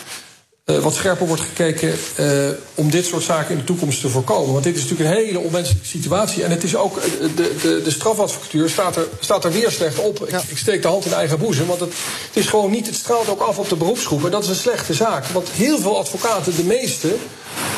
[0.66, 4.52] uh, wat scherper wordt gekeken uh, om dit soort zaken in de toekomst te voorkomen.
[4.52, 6.44] Want dit is natuurlijk een hele onwenselijke situatie.
[6.44, 7.00] En het is ook,
[7.36, 10.26] de, de, de strafadvocatuur staat er, staat er weer slecht op.
[10.28, 10.38] Ja.
[10.38, 11.66] Ik, ik, steek de hand in eigen boezem.
[11.66, 11.92] Want het,
[12.26, 14.24] het, is gewoon niet, het straalt ook af op de beroepsgroep.
[14.24, 15.26] En dat is een slechte zaak.
[15.26, 17.16] Want heel veel advocaten, de meeste,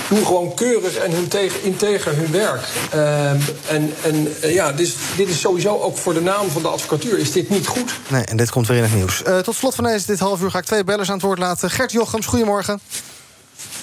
[0.09, 2.61] doen gewoon keurig en hun tegen, integer hun werk.
[2.95, 4.15] Uh, en en
[4.45, 7.33] uh, ja, dit is, dit is sowieso ook voor de naam van de advocatuur is
[7.33, 7.93] dit niet goed.
[8.09, 9.23] Nee, en dit komt weer in het nieuws.
[9.23, 11.39] Uh, tot slot van deze dit half uur ga ik twee bellers aan het woord
[11.39, 11.71] laten.
[11.71, 12.81] Gert Jochems, goedemorgen.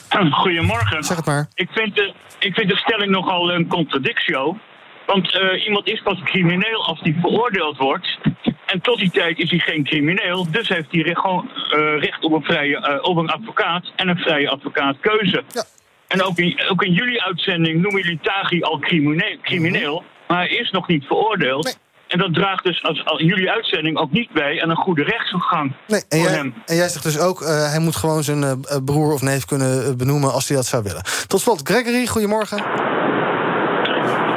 [0.44, 1.04] Goedemorgen.
[1.04, 1.48] Zeg het maar.
[1.54, 4.58] Ik vind de, ik vind de stelling nogal een contradictio.
[5.06, 8.18] Want uh, iemand is pas crimineel als hij veroordeeld wordt.
[8.66, 10.52] En tot die tijd is hij geen crimineel.
[10.52, 14.08] Dus heeft hij recht, gewoon, uh, recht op, een vrije, uh, op een advocaat en
[14.08, 15.44] een vrije advocaatkeuze.
[15.54, 15.64] Ja.
[16.08, 20.08] En ook in, ook in jullie uitzending noemen jullie Taghi al crimineel, crimineel -hmm.
[20.28, 21.64] maar hij is nog niet veroordeeld.
[21.64, 21.74] Nee.
[22.08, 25.76] En dat draagt dus als, als jullie uitzending ook niet bij aan een goede rechtsgang
[25.88, 26.54] nee, en voor jij, hem.
[26.66, 28.54] En jij zegt dus ook, uh, hij moet gewoon zijn uh,
[28.86, 31.04] broer of neef kunnen benoemen als hij dat zou willen.
[31.28, 32.58] Tot slot, Gregory, goedemorgen.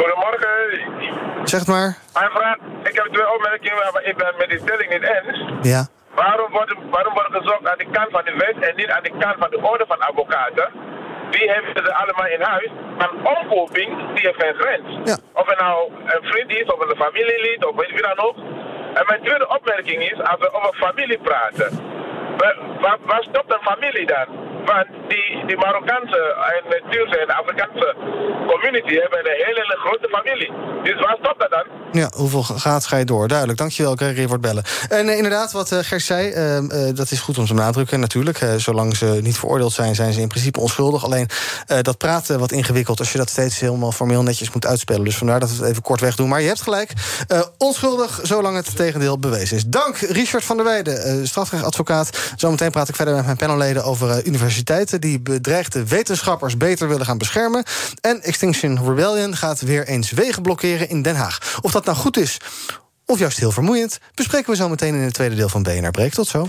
[0.00, 0.56] Goedemorgen.
[1.44, 1.98] Zeg het maar.
[2.14, 5.68] Mijn vraag, ik heb twee opmerkingen, maar ik ben met die stelling niet eens.
[5.72, 5.86] Ja.
[6.14, 9.14] Waarom wordt, waarom wordt gezocht aan de kant van de wet en niet aan de
[9.18, 10.68] kant van de orde van advocaten?
[11.30, 12.70] Die hebben ze allemaal in huis.
[12.98, 14.88] Maar omkoping, die heeft geen grens.
[15.04, 15.16] Ja.
[15.32, 18.36] Of het nou een vriend is, of een familielid, of weet je dan ook.
[18.94, 21.70] En mijn tweede opmerking is, als we over familie praten.
[22.80, 24.26] Waar, waar stopt een familie dan?
[24.72, 26.20] Want die, die Marokkaanse
[26.56, 27.94] en Turkse en Afrikaanse
[28.46, 30.52] community hebben een hele, grote familie.
[30.82, 31.66] Dus waar stopt dat dan?
[31.92, 33.28] Ja, hoeveel gaat ga je door?
[33.28, 34.64] Duidelijk, dankjewel, Gregory bellen.
[34.88, 38.00] En uh, inderdaad, wat uh, zei, uh, dat is goed om te benadrukken.
[38.00, 41.04] Natuurlijk, zolang ze niet veroordeeld zijn, zijn ze in principe onschuldig.
[41.04, 41.28] Alleen
[41.82, 45.04] dat praten wat ingewikkeld als je dat steeds helemaal formeel netjes moet uitspelen.
[45.04, 46.28] Dus vandaar dat we het even kort weg doen.
[46.28, 46.92] Maar je hebt gelijk,
[47.58, 49.64] onschuldig zolang het tegendeel bewezen is.
[49.64, 52.32] Dank, Richard van der Weijden, strafrechtadvocaat.
[52.36, 54.22] Zometeen praat ik verder met mijn panelleden over
[55.00, 57.64] die bedreigde wetenschappers beter willen gaan beschermen.
[58.00, 61.58] En Extinction Rebellion gaat weer eens wegen blokkeren in Den Haag.
[61.60, 62.38] Of dat nou goed is
[63.06, 66.12] of juist heel vermoeiend, bespreken we zo meteen in het tweede deel van BNR Breek.
[66.12, 66.48] Tot zo.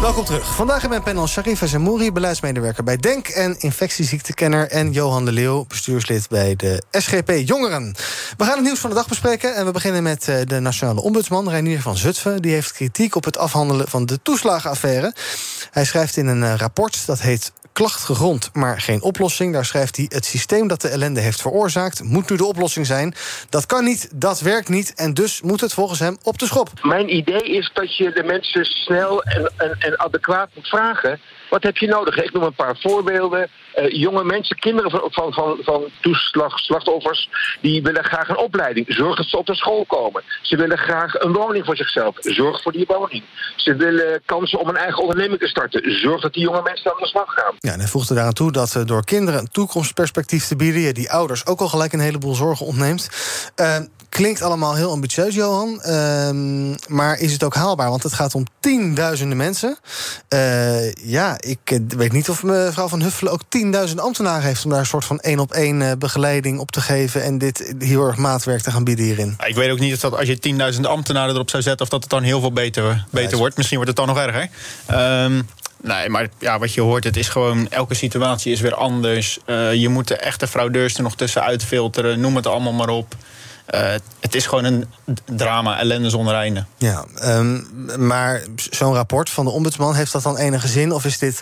[0.00, 0.54] Welkom terug.
[0.54, 3.28] Vandaag in mijn panel Sharifa Zamouri, beleidsmedewerker bij DENK...
[3.28, 7.94] en infectieziektekenner en Johan de Leeuw, bestuurslid bij de SGP Jongeren.
[8.36, 11.50] We gaan het nieuws van de dag bespreken en we beginnen met de nationale ombudsman...
[11.50, 15.14] Reinier van Zutphen, die heeft kritiek op het afhandelen van de toeslagenaffaire.
[15.70, 19.52] Hij schrijft in een rapport, dat heet klacht gegrond, maar geen oplossing.
[19.52, 23.14] Daar schrijft hij: Het systeem dat de ellende heeft veroorzaakt, moet nu de oplossing zijn.
[23.48, 26.68] Dat kan niet, dat werkt niet en dus moet het volgens hem op de schop.
[26.82, 31.20] Mijn idee is dat je de mensen snel en, en, en adequaat moet vragen.
[31.50, 32.16] Wat heb je nodig?
[32.16, 33.50] Ik noem een paar voorbeelden.
[33.78, 37.28] Uh, jonge mensen, kinderen van, van, van, van toeslagslachtoffers,
[37.60, 38.86] die willen graag een opleiding.
[38.88, 40.22] Zorg dat ze op de school komen.
[40.42, 42.16] Ze willen graag een woning voor zichzelf.
[42.20, 43.24] Zorg voor die woning.
[43.56, 46.00] Ze willen kansen om een eigen onderneming te starten.
[46.00, 47.54] Zorg dat die jonge mensen aan de slag gaan.
[47.58, 50.92] Ja, en hij voegde daaraan toe dat uh, door kinderen een toekomstperspectief te bieden, je
[50.92, 53.08] die ouders ook al gelijk een heleboel zorgen ontneemt.
[53.56, 53.76] Uh,
[54.10, 55.82] klinkt allemaal heel ambitieus, Johan.
[55.82, 57.90] Ehm, maar is het ook haalbaar?
[57.90, 59.78] Want het gaat om tienduizenden mensen.
[60.28, 64.64] Eh, ja, ik eh, weet niet of mevrouw Van Huffelen ook tienduizend ambtenaren heeft...
[64.64, 67.22] om daar een soort van één-op-één eh, begeleiding op te geven...
[67.22, 69.36] en dit heel erg maatwerk te gaan bieden hierin.
[69.46, 71.82] Ik weet ook niet of dat als je 10.000 ambtenaren erop zou zetten...
[71.82, 73.56] of dat het dan heel veel beter, beter wordt.
[73.56, 74.48] Misschien wordt het dan nog erger.
[74.86, 75.42] Ehm,
[75.82, 77.68] Nee, maar ja, wat je hoort, het is gewoon...
[77.68, 79.38] elke situatie is weer anders.
[79.46, 82.20] Uh, je moet de echte fraudeurs er nog tussen uitfilteren.
[82.20, 83.14] Noem het allemaal maar op.
[83.74, 84.86] Uh, het is gewoon een
[85.24, 86.64] drama, ellende zonder einde.
[86.76, 90.92] Ja, um, maar zo'n rapport van de ombudsman, heeft dat dan enige zin?
[90.92, 91.40] Of is dit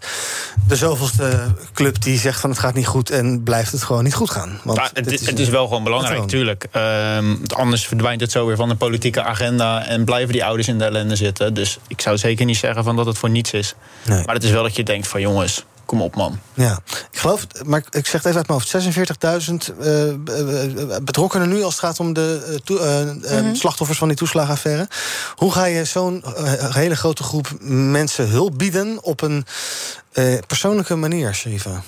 [0.69, 3.11] de zoveelste club die zegt van het gaat niet goed...
[3.11, 4.61] en blijft het gewoon niet goed gaan?
[4.65, 6.67] Want ja, het, is, het is wel gewoon belangrijk, natuurlijk.
[6.77, 9.87] Uh, anders verdwijnt het zo weer van de politieke agenda...
[9.87, 11.55] en blijven die ouders in de ellende zitten.
[11.55, 13.75] Dus ik zou zeker niet zeggen van dat het voor niets is.
[14.05, 14.23] Nee.
[14.25, 15.65] Maar het is wel dat je denkt van jongens...
[15.89, 16.39] Kom op, man.
[16.55, 16.79] Ja,
[17.11, 21.75] ik geloof, maar ik zeg het even uit mijn hoofd: 46.000 uh, betrokkenen nu als
[21.75, 23.55] het gaat om de uh, -hmm.
[23.55, 24.89] slachtoffers van die toeslagenaffaire.
[25.35, 26.25] Hoe ga je zo'n
[26.73, 29.47] hele grote groep mensen hulp bieden op een
[30.47, 31.83] persoonlijke manier, Sherifa?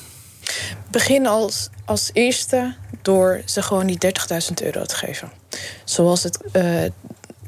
[0.90, 3.98] Begin als, als eerste door ze gewoon die
[4.48, 5.30] 30.000 euro te geven.
[5.84, 6.38] Zoals het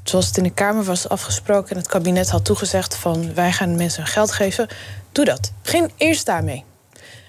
[0.04, 3.76] zoals het in de Kamer was afgesproken en het kabinet had toegezegd van wij gaan
[3.76, 4.68] mensen hun geld geven,
[5.12, 5.52] doe dat.
[5.62, 6.64] Begin eerst daarmee.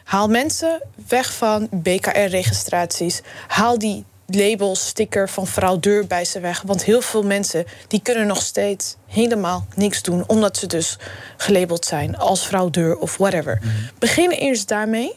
[0.04, 3.22] Haal mensen weg van BKR-registraties.
[3.48, 6.62] Haal die label, sticker van fraudeur bij ze weg.
[6.62, 10.98] Want heel veel mensen die kunnen nog steeds helemaal niks doen, omdat ze dus
[11.38, 13.60] gelabeld zijn als fraudeur of whatever.
[13.62, 13.72] Mm.
[14.00, 15.16] Begin eerst daarmee.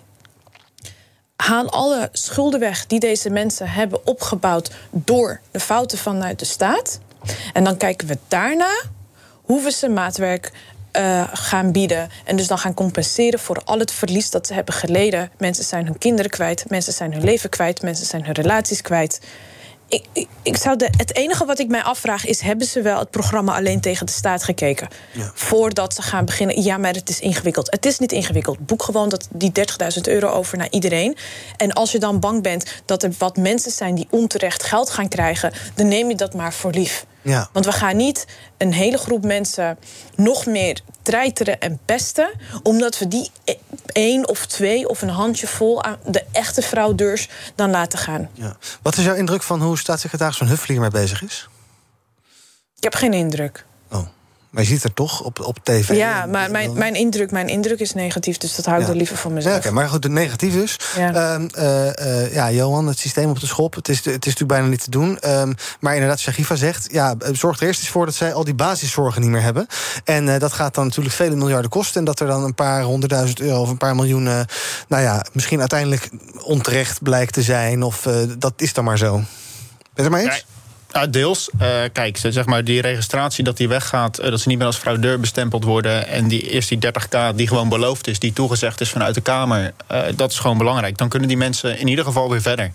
[1.37, 7.01] Haal alle schulden weg die deze mensen hebben opgebouwd door de fouten vanuit de staat.
[7.53, 8.83] En dan kijken we daarna
[9.43, 10.53] hoe we ze maatwerk
[10.99, 12.11] uh, gaan bieden.
[12.25, 15.31] En dus dan gaan compenseren voor al het verlies dat ze hebben geleden.
[15.39, 19.21] Mensen zijn hun kinderen kwijt, mensen zijn hun leven kwijt, mensen zijn hun relaties kwijt.
[19.89, 22.99] Ik, ik, ik zou de, het enige wat ik mij afvraag is: hebben ze wel
[22.99, 24.89] het programma alleen tegen de staat gekeken?
[25.13, 25.31] Ja.
[25.35, 26.63] Voordat ze gaan beginnen.
[26.63, 27.71] Ja, maar het is ingewikkeld.
[27.71, 28.67] Het is niet ingewikkeld.
[28.67, 29.53] Boek gewoon dat, die
[29.95, 31.17] 30.000 euro over naar iedereen.
[31.57, 35.09] En als je dan bang bent dat er wat mensen zijn die onterecht geld gaan
[35.09, 37.07] krijgen, dan neem je dat maar voor lief.
[37.27, 37.49] Ja.
[37.53, 39.79] Want we gaan niet een hele groep mensen
[40.15, 42.31] nog meer treiteren en pesten,
[42.63, 43.55] omdat we die e-
[43.93, 48.29] één of twee of een handje vol aan de echte fraudeurs dan laten gaan.
[48.33, 48.57] Ja.
[48.83, 51.49] Wat is jouw indruk van hoe staatssecretaris Van Huffelen hiermee bezig is?
[52.77, 53.65] Ik heb geen indruk.
[54.51, 55.97] Maar je ziet er toch op, op tv.
[55.97, 58.91] Ja, maar mijn, mijn, indruk, mijn indruk is negatief, dus dat hou ik ja.
[58.91, 59.55] er liever voor mezelf.
[59.55, 60.79] Ja, okay, maar goed, de negatief dus.
[60.97, 61.39] Ja.
[61.39, 64.67] Uh, uh, ja, Johan, het systeem op de schop, het is, het is natuurlijk bijna
[64.67, 65.19] niet te doen.
[65.25, 68.55] Um, maar inderdaad, Shagifa zegt, ja, zorg er eerst eens voor dat zij al die
[68.55, 69.67] basiszorgen niet meer hebben.
[70.05, 71.99] En uh, dat gaat dan natuurlijk vele miljarden kosten.
[71.99, 74.25] En dat er dan een paar honderdduizend euro of een paar miljoen,
[74.89, 76.11] nou ja, misschien uiteindelijk
[76.43, 77.83] onterecht blijkt te zijn.
[77.83, 79.13] Of dat is dan maar zo.
[79.15, 79.25] Ben
[79.95, 80.47] je het maar eens?
[81.11, 81.51] Deels.
[81.63, 84.77] Uh, kijk, zeg maar, die registratie dat die weggaat, uh, dat ze niet meer als
[84.77, 86.07] fraudeur bestempeld worden.
[86.09, 89.73] En die eerst die 30k die gewoon beloofd is, die toegezegd is vanuit de Kamer.
[89.93, 90.99] Uh, dat is gewoon belangrijk.
[90.99, 92.73] Dan kunnen die mensen in ieder geval weer verder.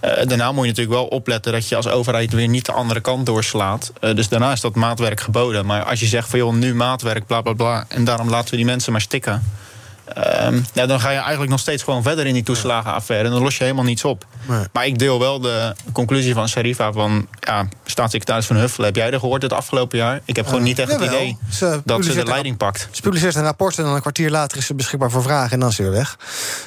[0.00, 3.26] daarna moet je natuurlijk wel opletten dat je als overheid weer niet de andere kant
[3.26, 3.92] doorslaat.
[4.00, 5.66] dus daarna is dat maatwerk geboden.
[5.66, 7.84] Maar als je zegt van joh, nu maatwerk, bla bla bla.
[7.88, 9.42] En daarom laten we die mensen maar stikken.
[10.18, 13.26] Um, ja, dan ga je eigenlijk nog steeds gewoon verder in die toeslagenaffaire.
[13.26, 14.26] En dan los je helemaal niets op.
[14.46, 14.64] Nee.
[14.72, 17.26] Maar ik deel wel de conclusie van Sharifa van...
[17.40, 20.20] Ja, staatssecretaris Van Huffelen, heb jij er gehoord het afgelopen jaar?
[20.24, 22.88] Ik heb gewoon niet echt het idee ze dat ze de leiding pakt.
[22.90, 25.50] Ze publiceert een rapport en dan een kwartier later is ze beschikbaar voor vragen...
[25.50, 26.18] en dan is ze weer weg.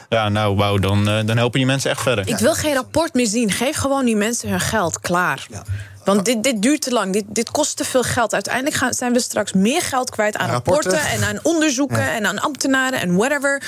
[0.09, 2.27] Ja, nou, wauw, dan, uh, dan helpen die mensen echt verder.
[2.27, 3.51] Ik wil geen rapport meer zien.
[3.51, 4.99] Geef gewoon die mensen hun geld.
[4.99, 5.47] Klaar.
[5.49, 5.63] Ja.
[6.13, 7.13] Want dit, dit duurt te lang.
[7.13, 8.33] Dit, dit kost te veel geld.
[8.33, 12.15] Uiteindelijk gaan, zijn we straks meer geld kwijt aan rapporten, rapporten en aan onderzoeken ja.
[12.15, 13.63] en aan ambtenaren en whatever.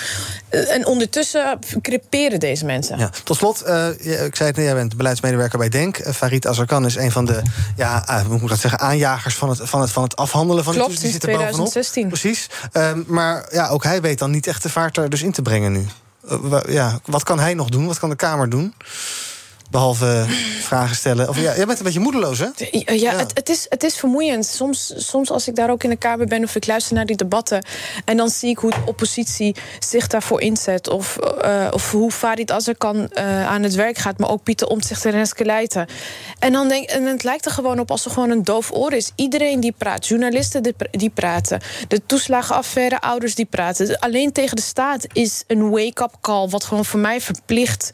[0.51, 2.97] Uh, en ondertussen creperen deze mensen.
[2.97, 3.11] Ja.
[3.23, 5.99] Tot slot, uh, ik zei het, jij bent beleidsmedewerker bij Denk.
[5.99, 7.41] Uh, Farid Azarkan is een van de
[7.75, 10.73] ja, hoe moet ik dat zeggen, aanjagers van het, van het, van het afhandelen van
[10.73, 12.07] Klopt, die, die 2016.
[12.07, 12.49] Precies.
[12.73, 15.41] Um, maar ja, ook hij weet dan niet echt de vaart er dus in te
[15.41, 15.85] brengen nu.
[16.67, 17.87] ja, wat kan hij nog doen?
[17.87, 18.73] Wat kan de Kamer doen?
[19.71, 20.25] Behalve
[20.61, 21.29] vragen stellen.
[21.29, 22.47] Of, ja, jij bent een beetje moedeloos, hè?
[22.71, 24.45] Ja, ja, Het, het, is, het is vermoeiend.
[24.45, 27.15] Soms, soms als ik daar ook in de Kamer ben of ik luister naar die
[27.15, 27.65] debatten...
[28.05, 30.89] en dan zie ik hoe de oppositie zich daarvoor inzet...
[30.89, 34.17] of, uh, of hoe Farid Azarkan uh, aan het werk gaat...
[34.17, 35.87] maar ook Pieter Omtzigt en Renske Leijten.
[36.39, 38.93] En, dan denk, en het lijkt er gewoon op als er gewoon een doof oor
[38.93, 39.11] is.
[39.15, 41.61] Iedereen die praat, journalisten die, die praten...
[41.87, 43.99] de toeslagenaffaire, ouders die praten.
[43.99, 46.47] Alleen tegen de staat is een wake-up call...
[46.47, 47.91] wat gewoon voor mij verplicht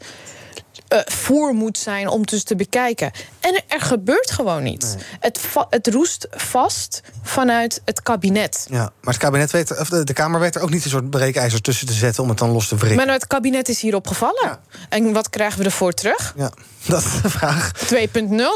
[0.88, 3.10] eh, voor moet zijn om dus te bekijken.
[3.40, 4.94] En er gebeurt gewoon niets.
[5.20, 8.66] Het, het roest vast vanuit het kabinet.
[8.70, 11.10] Ja, maar het kabinet weet, of de, de Kamer weet er ook niet een soort
[11.10, 12.96] breekijzer tussen te zetten om het dan los te wrikken.
[13.04, 14.58] Maar het kabinet is hierop gevallen.
[14.88, 16.32] En wat krijgen we ervoor terug?
[16.36, 16.50] Ja,
[16.86, 17.72] dat is de vraag.
[17.74, 17.88] 2.0,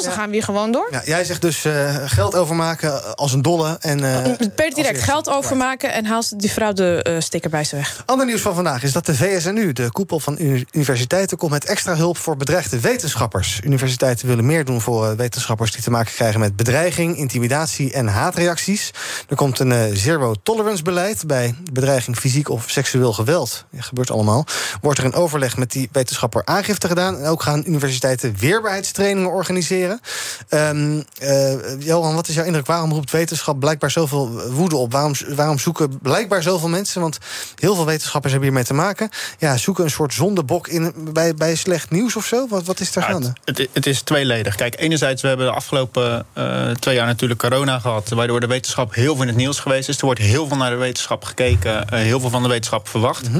[0.02, 0.88] ze gaan weer gewoon door.
[0.90, 3.76] Ja, jij zegt dus eh, geld overmaken als een dolle.
[3.80, 7.76] En, eh, per direct geld overmaken en haal die vrouw de eh, sticker bij ze
[7.76, 8.02] weg.
[8.06, 11.64] Ander nieuws van vandaag is dat de VSNU, de koepel van uni- universiteiten, komt met
[11.64, 13.60] extra hulp voor bedreigde wetenschappers.
[13.64, 18.06] Universiteiten willen meer doen voor eh, wetenschappers die te maken krijgen met bedreiging, intimidatie en
[18.06, 18.90] haatreacties.
[19.28, 23.64] Er komt een eh, zero tolerance beleid bij bedreiging fysiek of seksueel geweld.
[23.70, 24.44] Dat gebeurt allemaal.
[24.80, 27.18] Wordt er in overleg met die wetenschapper aangifte gedaan.
[27.18, 30.00] En ook gaan universiteiten weerbaarheidstrainingen organiseren.
[30.48, 32.66] Ehm, eh, Johan, wat is jouw indruk?
[32.66, 34.92] Waarom roept wetenschap blijkbaar zoveel woede op?
[34.92, 37.00] Waarom, waarom zoeken blijkbaar zoveel mensen?
[37.00, 37.18] Want
[37.54, 39.08] heel veel wetenschappers hebben hiermee te maken.
[39.38, 42.48] Ja, zoeken een soort zondebok in, bij, bij slecht nieuws of zo?
[42.48, 43.32] Wat, wat is er gaande?
[43.44, 44.54] Het, het is tweeledig.
[44.54, 48.08] Kijk, enerzijds, we hebben de afgelopen eh, twee jaar natuurlijk corona gehad...
[48.08, 49.98] waardoor de wetenschap heel veel in het nieuws geweest is.
[49.98, 53.30] Er wordt heel veel naar de wetenschap gekeken, eh, heel veel van de wetenschap verwacht.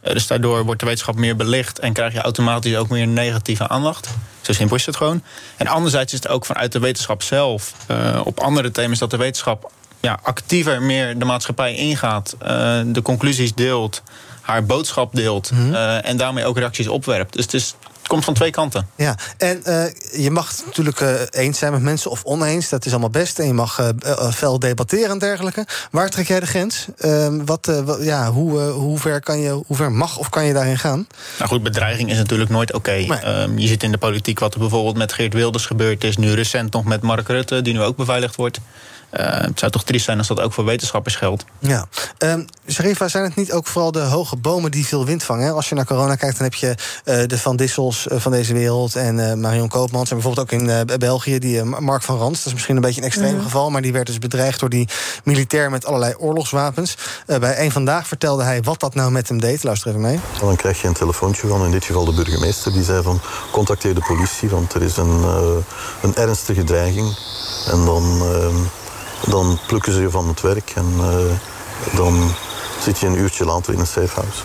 [0.00, 1.78] Eh, dus daardoor wordt de wetenschap meer belicht...
[1.78, 4.08] en krijg je automatisch ook meer negatieve aandacht.
[4.40, 5.22] Zo simpel is het gewoon.
[5.56, 7.72] En anderzijds is het ook vanuit de wetenschap zelf...
[8.24, 12.36] op andere thema's dat de wetenschap ja, actiever meer de maatschappij ingaat...
[12.86, 14.02] de conclusies deelt,
[14.44, 15.50] haar boodschap deelt...
[15.72, 17.32] eh, en daarmee ook reacties opwerpt.
[17.32, 17.74] Dus het, is,
[18.14, 18.88] komt van twee kanten.
[18.96, 19.84] Ja, en eh,
[20.22, 22.68] je mag het natuurlijk eh, eens zijn met mensen of oneens.
[22.68, 23.38] Dat is allemaal best.
[23.38, 25.66] En je mag eh, fel debatteren en dergelijke.
[25.90, 26.86] Waar trek jij de grens?
[26.98, 30.52] Ehm, wat, wa- ja, hoe, hoe, ver kan je, hoe ver mag of kan je
[30.52, 31.06] daarin gaan?
[31.38, 32.90] Nou goed, bedreiging is natuurlijk nooit oké.
[32.92, 36.16] Ehm, je ziet in de politiek wat er bijvoorbeeld met Geert Wilders gebeurd is.
[36.16, 38.58] Nu recent nog met Mark Rutte, die nu ook beveiligd wordt.
[39.14, 41.44] Eh, het zou toch triest zijn als dat ook voor wetenschappers geldt.
[41.58, 41.86] Ja.
[42.18, 45.44] Ehm Sharifa, zijn het niet ook vooral de hoge bomen die veel wind vangen?
[45.46, 45.52] hè?
[45.52, 46.74] Als je naar corona kijkt, dan heb je
[47.04, 48.96] eh, de Van Dissels eh, van deze wereld...
[48.96, 50.10] en eh, Marion Koopmans.
[50.10, 52.36] En bijvoorbeeld ook in eh, België die Mark van Rans.
[52.38, 53.42] Dat is misschien een beetje een extreem Mhm.
[53.42, 53.70] geval...
[53.70, 54.88] maar die werd dus bedreigd door die
[55.24, 56.96] militair met allerlei oorlogswapens.
[57.26, 59.62] Eh, bij één Vandaag vertelde hij wat dat nou met hem deed.
[59.64, 60.20] Luister even mee.
[60.40, 63.20] Dan krijg je een telefoontje van, in dit geval de burgemeester, die zei van
[63.52, 65.46] contacteer de politie, want er is een, eh,
[66.02, 67.16] een ernstige dreiging.
[67.70, 68.54] En dan, eh,
[69.26, 72.30] dan plukken ze je van het werk en eh, dan
[72.80, 74.42] zit je een uurtje later in een safehouse.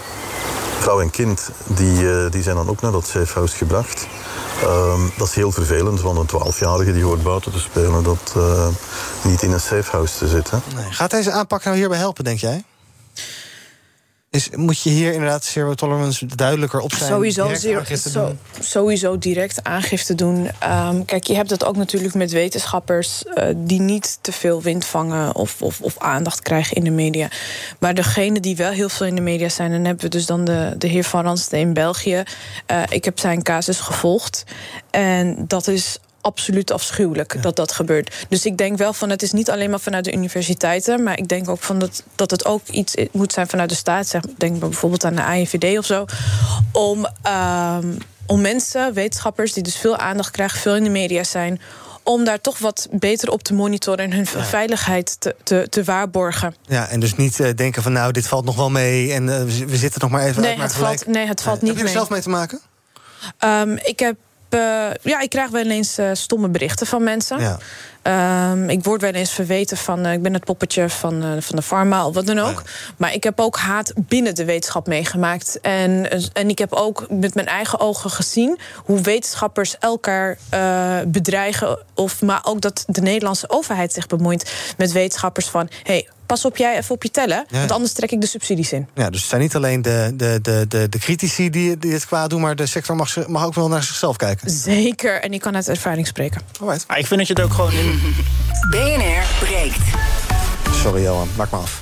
[0.80, 4.08] Vrouw en kind die, eh, die zijn dan ook naar dat safehouse gebracht.
[4.62, 8.68] Ehm, dat is heel vervelend, want een 12-jarige die hoort buiten te spelen, dat eh,
[9.22, 10.62] niet in een safehouse te zitten.
[10.76, 10.92] Nee.
[10.92, 12.64] Gaat deze aanpak nou hierbij helpen, denk jij?
[14.32, 17.10] Is, moet je hier inderdaad zero tolerance duidelijker op zijn?
[17.12, 18.40] Sowieso, direct zero- zo- doen?
[18.60, 20.50] sowieso direct aangifte doen.
[20.60, 24.86] Ehm, kijk, je hebt het ook natuurlijk met wetenschappers eh, die niet te veel wind
[24.86, 27.30] vangen of, of, of aandacht krijgen in de media.
[27.80, 30.46] Maar degene die wel heel veel in de media zijn, dan hebben we dus dan
[30.46, 32.24] de, de heer Van Ransten in België.
[32.66, 34.44] Eh, ik heb zijn casus gevolgd.
[34.90, 38.26] En dat is absoluut afschuwelijk dat dat gebeurt.
[38.30, 41.28] Dus ik denk wel van het is niet alleen maar vanuit de universiteiten, maar ik
[41.28, 44.08] denk ook van dat, dat het ook iets moet zijn vanuit de staat.
[44.08, 46.06] Zeg, denk bijvoorbeeld aan de AIVD of zo.
[46.72, 47.88] Om, ehm,
[48.26, 51.62] om mensen, wetenschappers die dus veel aandacht krijgen, veel in de media zijn.
[52.04, 56.56] Om daar toch wat beter op te monitoren en hun veiligheid te, te, te waarborgen.
[56.62, 59.14] Ja, en dus niet eh, denken van nou, dit valt nog wel mee...
[59.14, 61.00] en eh, we zitten nog maar even Nee, uit, maar het gelijk...
[61.00, 61.94] valt, nee, het valt Heb niet je er mee.
[61.94, 62.60] zelf mee te maken?
[63.38, 64.16] Ehm, ik heb.
[64.50, 64.60] Eh,
[65.02, 67.40] ja, ik krijg wel eens eh, stomme berichten van mensen.
[67.40, 67.58] Ja.
[68.02, 70.06] Ehm, ik word wel eens verweten van.
[70.06, 72.64] eh, ik ben het poppetje van, van de pharma of wat dan ook.
[72.98, 75.60] Maar ik heb ook haat binnen de wetenschap meegemaakt.
[75.62, 80.38] En, en ik heb ook met mijn eigen ogen gezien hoe wetenschappers elkaar
[81.08, 81.80] bedreigen.
[81.94, 85.70] Of, maar ook dat de Nederlandse overheid zich bemoeit met wetenschappers van.
[85.84, 87.58] Hey, pas op jij even op je tellen, Ja.
[87.58, 88.88] want anders trek ik de subsidies in.
[88.96, 92.06] Ja, dus het zijn niet alleen de, de, de, de, de critici die, die het
[92.06, 92.42] kwaad doen...
[92.42, 94.50] maar de sector mag, mag ook wel naar zichzelf kijken.
[94.52, 96.42] Zeker, en ik kan uit ervaring spreken.
[96.62, 96.84] Alright.
[96.88, 98.00] Ah, ik vind dat je het ook gewoon in.
[98.72, 99.78] BNR breekt.
[100.74, 101.82] Sorry Johan, maak maar af.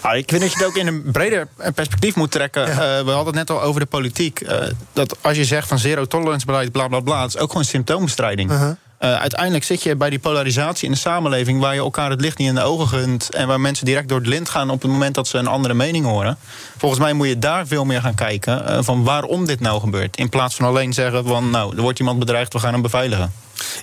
[0.00, 2.68] Ah, ik vind dat je het ook in een breder perspectief moet trekken.
[2.70, 4.40] Eh, we hadden het net al over de politiek.
[4.40, 4.58] Eh,
[4.92, 7.64] dat als je zegt van zero tolerance beleid, bla bla bla, het is ook gewoon
[7.64, 8.50] symptoombestrijding.
[8.50, 8.70] Uh-huh.
[8.98, 12.38] Eh, uiteindelijk zit je bij die polarisatie in de samenleving waar je elkaar het licht
[12.38, 13.34] niet in de ogen gunt.
[13.34, 15.74] En waar mensen direct door het lint gaan op het moment dat ze een andere
[15.74, 16.38] mening horen.
[16.78, 20.16] Volgens mij moet je daar veel meer gaan kijken eh, van waarom dit nou gebeurt.
[20.16, 23.32] In plaats van alleen zeggen van nou, er wordt iemand bedreigd, we gaan hem beveiligen.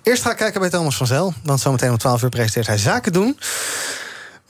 [0.04, 1.34] Eerst ga ik kijken bij Thomas van Zel.
[1.44, 3.38] Dan zometeen om 12 uur presenteert hij Zaken doen.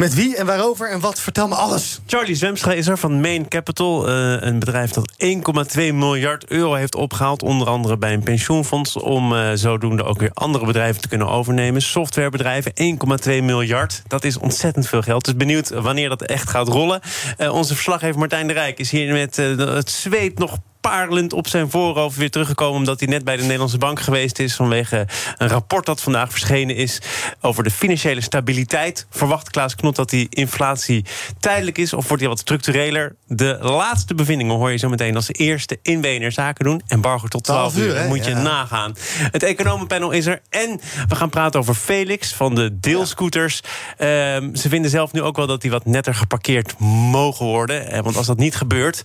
[0.04, 1.20] Met wie en waarover en wat?
[1.20, 2.00] Vertel me alles.
[2.06, 4.08] Charlie Zwemstra is er van Main Capital.
[4.08, 7.44] eh, een bedrijf dat 1,2 miljard euro heeft opgehaald.
[7.44, 8.98] Onder andere bij een pensioenfonds.
[8.98, 11.82] Om eh, zodoende ook weer andere bedrijven te kunnen overnemen.
[11.82, 14.02] Softwarebedrijven, 1,2 miljard.
[14.08, 15.26] Dat is ontzettend veel geld.
[15.26, 17.02] Dus benieuwd wanneer dat echt gaat rollen.
[17.38, 20.58] Eh, onze verslaggever Martijn de Rijk is hier met het zweet nog
[20.90, 22.78] parelend op zijn voorhoofd weer teruggekomen...
[22.78, 24.56] omdat hij net bij de Nederlandse Bank geweest is...
[24.56, 25.08] vanwege
[25.38, 27.02] een rapport dat vandaag verschenen is...
[27.42, 29.06] over de financiële stabiliteit.
[29.10, 31.06] Verwacht Klaas Knot dat die inflatie
[31.40, 31.94] tijdelijk is...
[31.94, 33.16] of wordt die wat structureler?
[33.28, 36.82] De laatste bevindingen hoor je zo meteen als eerste in BNR Zaken doen.
[36.88, 38.42] Embargo tot 12 uur, moet je Ja.
[38.42, 38.94] nagaan.
[39.32, 40.42] Het economenpanel is er.
[40.50, 43.62] En we gaan praten over Felix van de deelscooters.
[43.98, 48.04] Ehm, ze vinden zelf nu ook wel dat die wat netter geparkeerd mogen worden.
[48.04, 49.02] Want als dat niet gebeurt,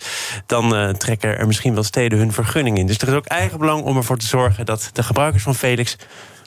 [0.47, 2.87] dan eh, trekken er misschien wel steden hun vergunning in.
[2.87, 5.97] Dus er is ook eigen belang om ervoor te zorgen dat de gebruikers van Felix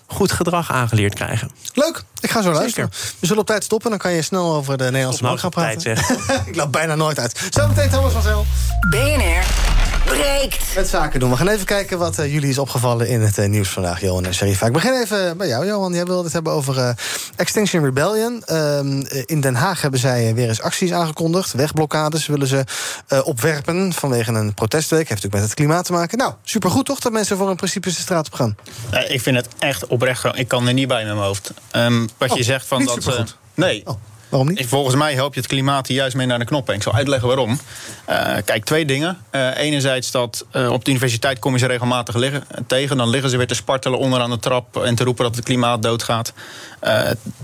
[0.07, 1.51] goed gedrag aangeleerd krijgen.
[1.73, 2.89] Leuk, ik ga zo luisteren.
[3.19, 5.85] We zullen op tijd stoppen, dan kan je snel over de Nederlandse nou gaan eens
[5.85, 6.45] op praten.
[6.49, 7.47] ik loop bijna nooit uit.
[7.49, 8.45] Zometeen Thomas van Zel.
[8.89, 9.70] BNR
[10.15, 10.75] breekt.
[10.75, 11.29] Met zaken doen.
[11.29, 14.25] We gaan even kijken wat eh, jullie is opgevallen in het eh, nieuws vandaag, Johan
[14.25, 14.65] en Sherifa.
[14.65, 15.93] Ik begin even bij jou, Johan.
[15.93, 16.89] Jij wilde het hebben over eh,
[17.35, 18.43] Extinction Rebellion.
[18.45, 21.51] Ehm, eh, in Den Haag hebben zij weer eens acties aangekondigd.
[21.53, 22.63] Wegblokkades willen ze
[23.07, 25.09] eh, opwerpen vanwege een protestweek.
[25.09, 26.17] Heeft natuurlijk met het klimaat te maken.
[26.17, 28.55] Nou, supergoed toch dat mensen voor hun principes de straat op gaan?
[28.91, 30.25] Eh, ik vind het echt oprecht.
[30.33, 31.51] Ik kan er niet bij met mijn hoofd.
[31.71, 33.03] Ehm, wat je Oh, zegt van niet dat.
[33.03, 33.83] ze- nee.
[34.31, 34.67] Waarom niet?
[34.67, 36.75] Volgens mij help je het klimaat hier juist mee naar de knoppen.
[36.75, 37.59] Ik zal uitleggen waarom.
[38.05, 39.17] Eh, kijk, twee dingen.
[39.29, 42.97] Eh, enerzijds dat eh, op de universiteit kom je ze regelmatig liggen, tegen.
[42.97, 45.83] Dan liggen ze weer te spartelen onderaan de trap en te roepen dat het klimaat
[45.83, 46.33] doodgaat.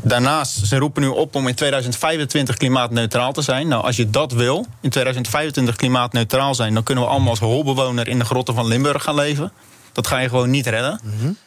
[0.01, 3.67] Daarnaast, ze roepen nu op om in 2025 klimaatneutraal te zijn.
[3.67, 6.73] Nou, als je dat wil, in 2025 klimaatneutraal zijn...
[6.73, 9.51] dan kunnen we allemaal als holbewoner in de grotten van Limburg gaan leven.
[9.97, 10.99] Dat ga je gewoon niet redden.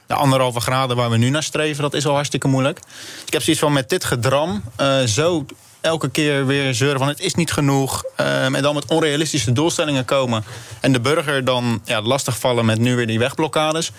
[0.07, 2.81] De anderhalve graden waar we nu naar streven, dat is al hartstikke moeilijk.
[2.81, 5.45] Dus ik heb zoiets van met dit gedram eh, zo
[5.81, 8.03] elke keer weer zeuren van het is niet genoeg.
[8.17, 10.45] ehm, en dan met onrealistische doelstellingen komen.
[10.81, 13.93] En de burger dan ja, lastigvallen met nu weer die wegblokkades.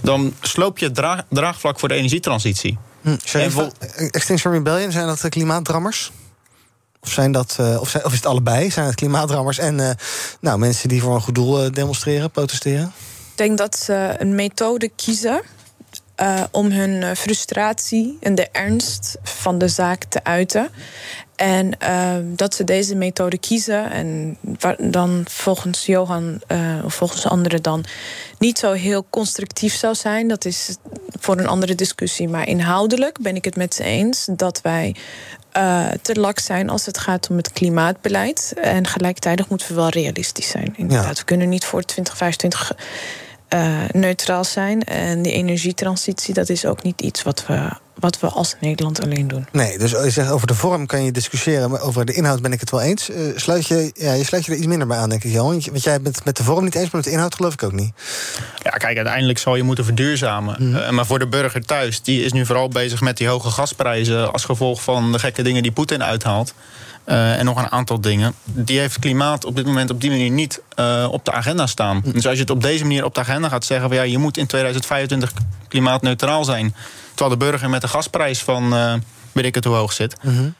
[0.00, 2.78] Dan sloop je het dra- draagvlak voor de energietransitie.
[3.02, 3.70] Hm, Sherifa,
[4.10, 6.10] Extinction Rebellion, zijn dat eh, klimaatdrammers?
[7.00, 8.70] Of, zijn dat, eh, of, zijn, of is het allebei?
[8.70, 9.94] Zijn het klimaatdrammers en eh,
[10.40, 12.92] nou, mensen die voor een goed doel eh, demonstreren, protesteren?
[13.36, 15.40] Ik denk dat ze een methode kiezen
[16.14, 20.70] eh, om hun eh, frustratie en de ernst van de zaak te uiten.
[21.36, 24.38] En eh, dat ze deze methode kiezen en
[24.78, 27.84] dan volgens Johan eh, of volgens anderen dan
[28.38, 30.28] niet zo heel constructief zou zijn.
[30.28, 30.76] Dat is
[31.18, 32.28] voor een andere discussie.
[32.28, 34.94] Maar inhoudelijk ben ik het met ze eens dat wij
[36.02, 38.54] te lak zijn als het gaat om het klimaatbeleid.
[38.56, 40.74] En gelijktijdig moeten we wel realistisch zijn.
[40.76, 42.78] Inderdaad, we kunnen niet voor 2025 eh,
[43.90, 44.84] neutraal zijn.
[44.84, 49.28] En die energietransitie, dat is ook niet iets wat we, wat we als Nederland alleen
[49.28, 49.46] doen.
[49.52, 52.52] Nee, dus je zegt over de vorm kan je discussiëren, maar over de inhoud ben
[52.52, 53.10] ik het wel eens.
[53.10, 55.62] Eh, sluit je, ja, je sluit je er iets minder bij aan, denk ik, Johan.
[55.70, 57.72] Want jij bent met de vorm niet eens, maar met de inhoud geloof ik ook
[57.72, 57.92] niet.
[58.62, 60.84] Ja, kijk, uiteindelijk zal je moeten verduurzamen.
[60.84, 64.32] Eh, maar voor de burger thuis, die is nu vooral bezig met die hoge gasprijzen...
[64.32, 66.54] als gevolg van de gekke dingen die Poetin uithaalt.
[67.06, 68.34] Eh, en nog een aantal dingen.
[68.44, 72.02] Die heeft klimaat op dit moment op die manier niet eh, op de agenda staan.
[72.04, 73.88] Dus als je het op deze manier op de agenda gaat zeggen...
[73.88, 75.32] Van, ja, je moet in 2025
[75.68, 76.74] klimaatneutraal zijn...
[77.16, 78.74] terwijl de burger met de gasprijs van...
[78.74, 78.94] eh
[79.36, 80.14] weet ik het hoe hoog zit.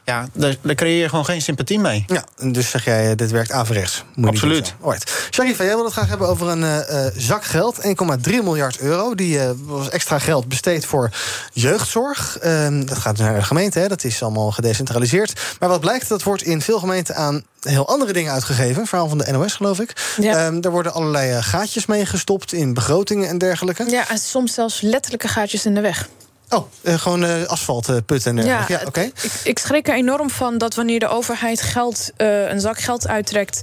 [0.04, 2.04] Ja, daar, daar creëer je gewoon geen sympathie mee.
[2.06, 4.04] Ja, dus zeg jij, eh, dit werkt averechts.
[4.14, 4.74] Moet Absoluut.
[4.80, 5.28] Alright.
[5.30, 7.80] Sharifa, jij wil het graag hebben over een eh, eh, zak geld.
[7.82, 9.14] 1,3 miljard euro.
[9.14, 11.10] Die eh, was extra geld besteed voor
[11.52, 12.38] jeugdzorg.
[12.38, 13.88] Ehm, dat gaat naar de gemeente, hè.
[13.88, 15.40] dat is allemaal gedecentraliseerd.
[15.60, 18.86] Maar wat blijkt, dat wordt in veel gemeenten aan heel andere dingen uitgegeven.
[18.86, 20.16] Verhaal van de NOS, geloof ik.
[20.20, 23.90] Ehm, er worden allerlei gaatjes mee gestopt in begrotingen en dergelijke.
[23.90, 26.08] Ja, en soms zelfs letterlijke gaatjes in de weg.
[26.48, 28.72] Oh, eh, gewoon eh, asfaltputten en dergelijke.
[28.72, 29.00] Ja, het- oké.
[29.00, 33.08] ik, ik schrik er enorm van dat wanneer de overheid geld, eh, een zak geld
[33.08, 33.62] uittrekt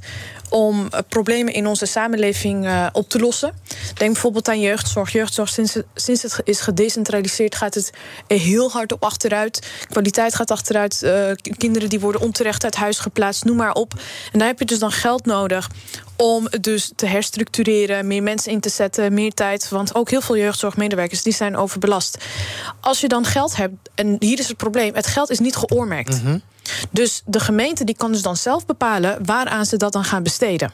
[0.50, 3.54] om eh, problemen in onze samenleving eh, op te lossen.
[3.94, 5.12] Denk bijvoorbeeld aan jeugdzorg.
[5.12, 7.92] Jeugdzorg, sinds het, sinds het is gedecentraliseerd, gaat het
[8.28, 9.68] heel hard op achteruit.
[9.90, 11.04] Kwaliteit gaat achteruit.
[11.04, 13.94] eh, kinderen die worden onterecht uit huis geplaatst, noem maar op.
[14.32, 15.70] En daar heb je dus dan geld nodig
[16.16, 19.70] om het dus te herstructureren, meer mensen in te zetten, meer tijd.
[19.70, 22.18] Want ook heel veel jeugdzorgmedewerkers die zijn overbelast.
[22.80, 26.22] Als je dan geld hebt, en hier is het probleem: het geld is niet geoormerkt.
[26.92, 30.74] Dus de gemeente die kan dus dan zelf bepalen waaraan ze dat dan gaan besteden.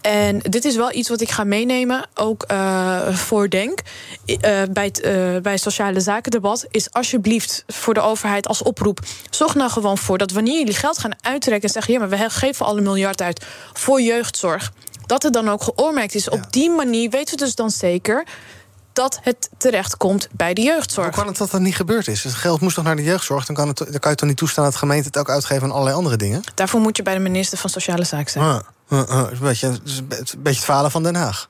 [0.00, 3.78] En dit is wel iets wat ik ga meenemen, ook eh, voor Denk.
[4.26, 5.12] Eh, bij, het, eh,
[5.42, 6.66] bij het sociale zakendebat.
[6.70, 8.98] Is alsjeblieft voor de overheid als oproep.
[9.30, 11.68] Zorg nou gewoon voor dat wanneer jullie geld gaan uittrekken.
[11.68, 14.72] en zeggen: ja, maar we geven al een miljard uit voor jeugdzorg.
[15.06, 16.28] Dat het dan ook geoormerkt is.
[16.28, 18.24] Op die manier weten we dus dan zeker
[18.94, 21.06] dat het terecht komt bij de jeugdzorg.
[21.06, 22.24] Hoe kan het dat dat niet gebeurd is?
[22.24, 23.46] Het geld moest toch naar de jeugdzorg?
[23.46, 25.62] Dan kan, het, dan kan je toch niet toestaan dat de gemeente het ook uitgeven
[25.62, 26.42] aan allerlei andere dingen?
[26.54, 28.44] Daarvoor moet je bij de minister van Sociale Zaken zijn.
[28.44, 31.48] Ah, ah, ah, een beetje, het is een beetje het falen van Den Haag.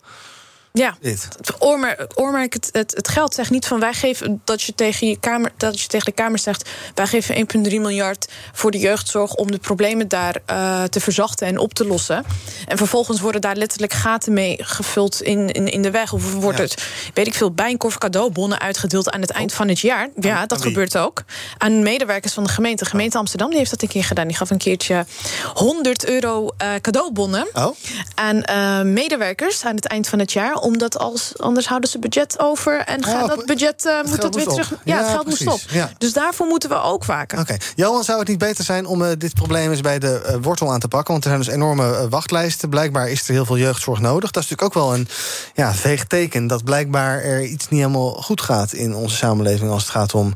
[0.79, 1.29] Ja, dit.
[1.37, 5.09] het oormerk, oormerk het, het, het geld zegt niet van wij geven dat je tegen
[5.09, 9.35] je kamer dat je tegen de kamer zegt wij geven 1,3 miljard voor de jeugdzorg
[9.35, 12.25] om de problemen daar eh, te verzachten en op te lossen.
[12.69, 16.13] En vervolgens worden daar letterlijk gaten mee gevuld in, in, in de weg.
[16.13, 20.09] Of wordt het, weet ik veel, Bijenkorf cadeaubonnen uitgedeeld aan het eind van het jaar.
[20.21, 21.25] Ja, dat gebeurt ook.
[21.59, 22.85] Aan medewerkers van de gemeente.
[22.85, 24.27] De gemeente Amsterdam die heeft dat een keer gedaan.
[24.27, 25.07] Die gaf een keertje
[25.55, 27.77] 100 euro eh, cadeaubonnen Oh.
[28.15, 30.63] aan eh, medewerkers aan het eind van het jaar.
[30.65, 34.47] Omdat als, anders houden ze budget over en gaat dat budget eh, moet dat weer
[34.47, 34.73] terug.
[34.73, 34.81] op.
[34.85, 35.65] Ja, Ja, het geld moest precies.
[35.65, 35.71] op.
[35.71, 35.91] Ja.
[35.99, 37.39] Dus daarvoor moeten we ook waken.
[37.39, 37.57] Oké.
[37.75, 40.73] Johan, zou het niet beter zijn om eh, dit probleem eens bij de eh, wortel
[40.73, 41.13] aan te pakken?
[41.13, 42.69] Want er zijn dus enorme wachtlijsten.
[42.69, 44.31] Blijkbaar is er heel veel jeugdzorg nodig.
[44.31, 45.09] Dat is natuurlijk ook wel een
[45.55, 49.83] ja, veeg teken dat blijkbaar er iets niet helemaal goed gaat in onze samenleving als
[49.83, 50.35] het gaat om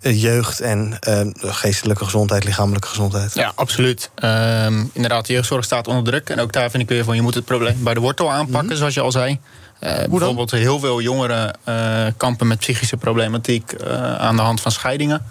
[0.00, 3.34] jeugd en eh, geestelijke gezondheid, lichamelijke gezondheid.
[3.34, 4.10] Ja, absoluut.
[4.14, 6.28] Ehm, inderdaad, de jeugdzorg staat onder druk.
[6.30, 8.76] En ook daar vind ik weer van, je moet het probleem bij de wortel aanpakken,
[8.76, 9.40] zoals je al zei.
[9.80, 14.72] Eh, bijvoorbeeld heel veel jongeren eh, kampen met psychische problematiek eh, aan de hand van
[14.72, 15.22] scheidingen.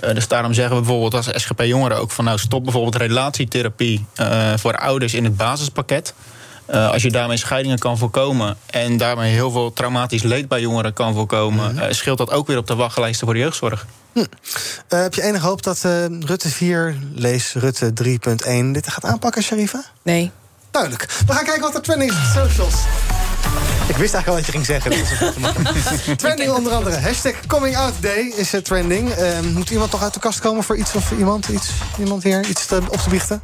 [0.00, 4.06] Eh, dus daarom zeggen we bijvoorbeeld als SGP Jongeren ook van nou stop bijvoorbeeld relatietherapie
[4.14, 6.14] eh, voor ouders in het basispakket.
[6.66, 10.92] Eh, als je daarmee scheidingen kan voorkomen en daarmee heel veel traumatisch leed bij jongeren
[10.92, 13.86] kan voorkomen, eh, scheelt dat ook weer op de wachtlijsten voor de jeugdzorg.
[14.12, 19.42] Eh, heb je enig hoop dat eh, Rutte 4, lees Rutte 3.1, dit gaat aanpakken,
[19.42, 19.84] Sharifa?
[20.02, 20.30] Nee.
[20.70, 21.06] Duidelijk.
[21.26, 22.74] We gaan kijken wat er trending is op de socials.
[23.88, 25.40] Ik wist eigenlijk al wat je ging zeggen.
[25.40, 26.16] Makker.
[26.16, 26.96] trending onder andere.
[26.96, 29.10] Hashtag Coming Out Day is het trending.
[29.10, 31.48] Eh, moet iemand nog uit de kast komen voor iets of iemand?
[31.48, 33.40] Iets, iemand hier iets te, op te biechten?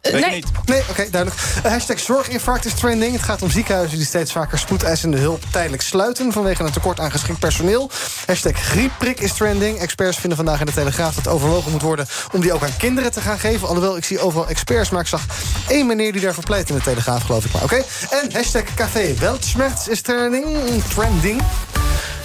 [0.00, 0.44] Weet nee.
[0.64, 1.42] Nee, oké, duidelijk.
[1.64, 3.12] Uh, hashtag zorginfarct is trending.
[3.12, 6.32] Het gaat om ziekenhuizen die steeds vaker spoedeisende hulp tijdelijk sluiten...
[6.32, 7.90] vanwege een tekort aan geschikt personeel.
[8.26, 9.78] Hashtag griepprik is trending.
[9.78, 12.06] Experts vinden vandaag in de Telegraaf dat overwogen moet worden...
[12.32, 13.68] om die ook aan kinderen te gaan geven.
[13.68, 15.22] Alhoewel, ik zie overal experts, maar ik zag
[15.68, 16.12] één meneer...
[16.12, 17.62] die daarvoor pleit in de Telegraaf, geloof ik maar.
[17.62, 20.82] Oké, en hashtag café Weltschmerz is trending.
[20.88, 21.42] trending.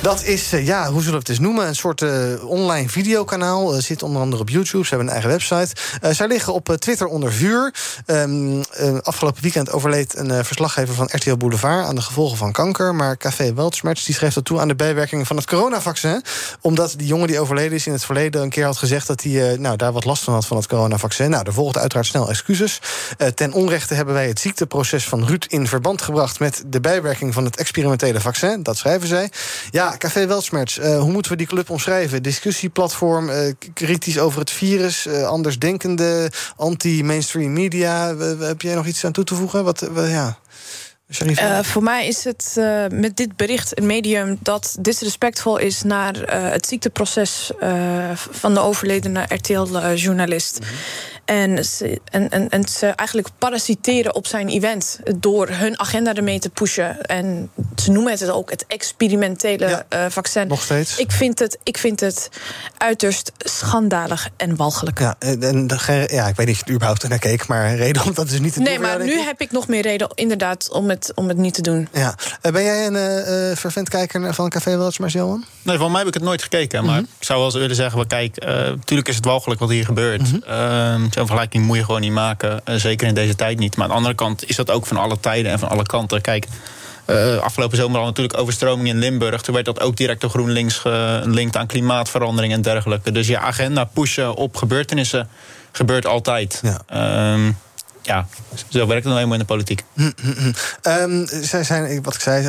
[0.02, 1.68] Dat is, uh, ja, hoe zullen we het eens noemen?
[1.68, 3.76] Een soort uh, online videokanaal.
[3.76, 4.84] Uh, zit onder andere op YouTube.
[4.84, 5.76] Ze hebben een eigen website.
[6.14, 7.65] zij liggen op Twitter onder vuur.
[8.06, 8.64] Um,
[9.02, 11.86] afgelopen weekend overleed een verslaggever van RTL Boulevard...
[11.86, 12.96] aan de gevolgen van kanker.
[12.96, 16.24] Maar Café Weltschmerz die schreef dat toe aan de bijwerkingen van het coronavaccin.
[16.62, 18.42] Omdat die jongen die overleden is in het verleden...
[18.42, 21.30] een keer had gezegd dat hij nou, daar wat last van had van het coronavaccin.
[21.30, 22.82] Nou, er volgde uiteraard snel excuses.
[23.36, 26.40] ten onrechte hebben wij het ziekteproces van Ruud in verband gebracht...
[26.40, 28.64] met de bijwerking van het experimentele vaccin.
[28.64, 29.32] Dat schrijven zij.
[29.72, 32.24] Ja, Café Weltschmerz, hoe moeten we die club omschrijven?
[32.24, 33.30] Discussieplatform,
[33.74, 38.16] kritisch over het virus, andersdenkende, anti-mainstream media.
[38.40, 39.64] heb jij nog iets aan toe te voegen?
[39.64, 40.38] Wat, ja.
[41.22, 46.16] Uh, voor mij is het uh, met dit bericht een medium dat disrespectvol is naar
[46.16, 47.52] uh, het ziekteproces
[48.32, 50.60] van de overledene RTL-journalist.
[50.60, 50.76] Mm -hmm.
[51.26, 56.40] En ze, en, en, en ze eigenlijk parasiteren op zijn event door hun agenda ermee
[56.40, 57.02] te pushen.
[57.02, 60.48] En ze noemen het ook het experimentele ja, uh, vaccin.
[60.48, 60.98] Nog steeds.
[60.98, 62.30] Ik vind, het, ik vind het
[62.78, 65.00] uiterst schandalig en walgelijk.
[65.00, 65.70] Ja, en,
[66.08, 68.40] ja ik weet niet of je er überhaupt naar keek, maar reden om dat dus
[68.40, 68.88] niet te nee, doen.
[68.88, 71.62] Nee, maar nu heb ik nog meer reden inderdaad om het, om het niet te
[71.62, 71.88] doen.
[71.94, 72.16] Ja.
[72.42, 75.46] Uh, ben jij een uh, fervent kijker van Café Weltschmerz, Johan?
[75.62, 76.86] Nee, van mij heb ik het nooit gekeken.
[76.86, 77.16] Maar mm -hmm.
[77.20, 80.22] ik zou wel eens willen zeggen, kijk, natuurlijk is het walgelijk wat hier gebeurt.
[80.22, 81.10] Mm -hmm.
[81.16, 82.62] Zo'n vergelijking moet je gewoon niet maken.
[82.70, 83.76] Uh, zeker in deze tijd niet.
[83.76, 86.22] Maar aan de andere kant is dat ook van alle tijden en van alle kanten.
[86.22, 86.48] Kijk,
[87.08, 89.42] uh, afgelopen zomer al natuurlijk overstroming in Limburg.
[89.42, 93.12] Toen werd dat ook direct door GroenLinks gelinkt aan klimaatverandering en dergelijke.
[93.12, 95.30] Dus je agenda pushen op gebeurtenissen
[95.72, 96.62] gebeurt altijd.
[96.64, 97.34] Ja.
[97.34, 97.58] Um,
[98.06, 98.28] ja,
[98.68, 99.84] zo werkt het nou eenmaal in de politiek.
[99.94, 100.52] Hm, hm, hm.
[100.90, 102.44] Um, zij zijn, wat ik zei,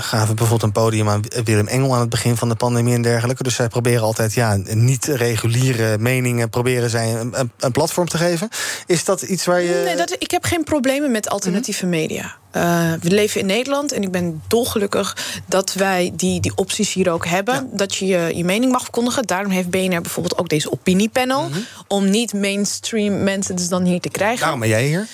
[0.00, 3.42] gaven bijvoorbeeld een podium aan Willem Engel aan het begin van de pandemie en dergelijke.
[3.42, 8.18] Dus zij proberen altijd ja, niet reguliere meningen, proberen zij een, een, een platform te
[8.18, 8.48] geven.
[8.86, 9.82] Is dat iets waar je.
[9.84, 12.38] Nee, dat, ik heb geen problemen met alternatieve media.
[12.56, 17.10] Uh, we leven in Nederland en ik ben dolgelukkig dat wij die, die opties hier
[17.10, 17.54] ook hebben.
[17.54, 17.66] Ja.
[17.72, 19.26] Dat je, je je mening mag verkondigen.
[19.26, 21.42] Daarom heeft BNR bijvoorbeeld ook deze opiniepanel.
[21.42, 21.64] Mm -hmm.
[21.86, 24.40] Om niet mainstream mensen dus dan hier te krijgen.
[24.40, 25.06] Daarom ben jij hier.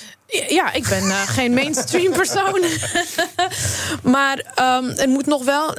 [0.49, 2.61] Ja, ik ben uh, geen mainstream persoon.
[4.14, 5.74] maar um, het moet nog wel.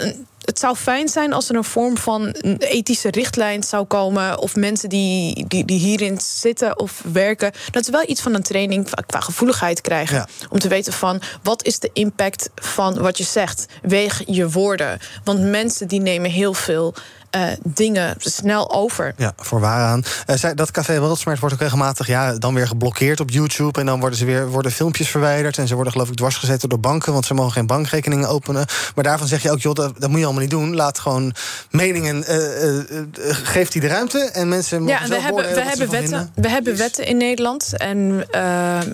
[0.48, 2.28] Het zou fijn zijn als er een vorm van
[2.60, 4.40] ethische richtlijn zou komen.
[4.40, 7.52] Of mensen die, die, die hierin zitten of werken.
[7.72, 10.16] Dat ze wel iets van een training qua gevoeligheid krijgen.
[10.16, 10.28] Ja.
[10.50, 13.66] Om te weten van wat is de impact van wat je zegt.
[13.82, 15.00] Weeg je woorden.
[15.24, 16.94] Want mensen die nemen heel veel
[17.30, 19.14] eh, dingen snel over.
[19.18, 20.04] Ja, voor waaraan.
[20.30, 23.80] Uh, zij, dat Café Worldsmart wordt ook regelmatig ja, dan weer geblokkeerd op YouTube.
[23.80, 25.58] En dan worden, ze weer, worden filmpjes verwijderd.
[25.58, 28.66] En ze worden geloof ik dwarsgezet door banken, want ze mogen geen bankrekeningen openen.
[28.96, 30.76] Maar daarvan zeg je ook, joh, dat, dat moet je allemaal niet doen.
[30.76, 31.34] Laat gewoon
[31.72, 33.06] meningen, uh,
[33.44, 34.20] geeft die de ruimte.
[34.20, 36.32] En mensen ja, en we hebben, we hebben wetten.
[36.36, 37.78] We hebben wetten in Nederland.
[37.78, 38.26] En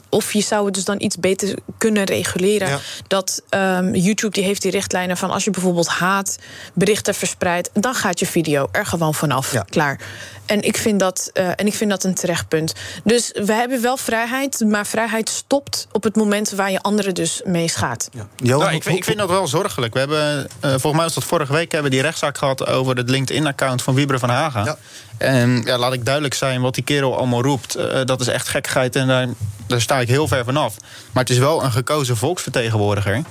[0.09, 2.79] of je zou het dus dan iets beter kunnen reguleren.
[3.07, 8.19] Dat um, YouTube die heeft die richtlijnen van als je bijvoorbeeld haatberichten verspreidt, dan gaat
[8.19, 9.53] je video er gewoon vanaf.
[9.69, 9.99] Klaar.
[10.45, 12.73] En ik, vind dat, uh, en ik vind dat een terecht punt.
[13.03, 17.41] Dus we hebben wel vrijheid, maar vrijheid stopt op het moment waar je anderen dus
[17.45, 18.09] mee schaadt.
[18.11, 18.27] Ja.
[18.35, 19.93] Nou, ik, vind, ik, vind, dat wel zorgelijk.
[19.93, 23.09] We hebben, uh, volgens mij was dat vorige week, hebben die rechtszaak gehad over het
[23.09, 24.65] LinkedIn-account van Wieberen van Haga.
[24.65, 24.77] Ja.
[25.17, 28.47] En ja, laat ik duidelijk zijn, wat die kerel allemaal roept, uh, dat is echt
[28.47, 29.27] gekkigheid en daar,
[29.67, 30.75] daar sta ik heel ver vanaf.
[31.11, 33.21] Maar het is wel een gekozen volksvertegenwoordiger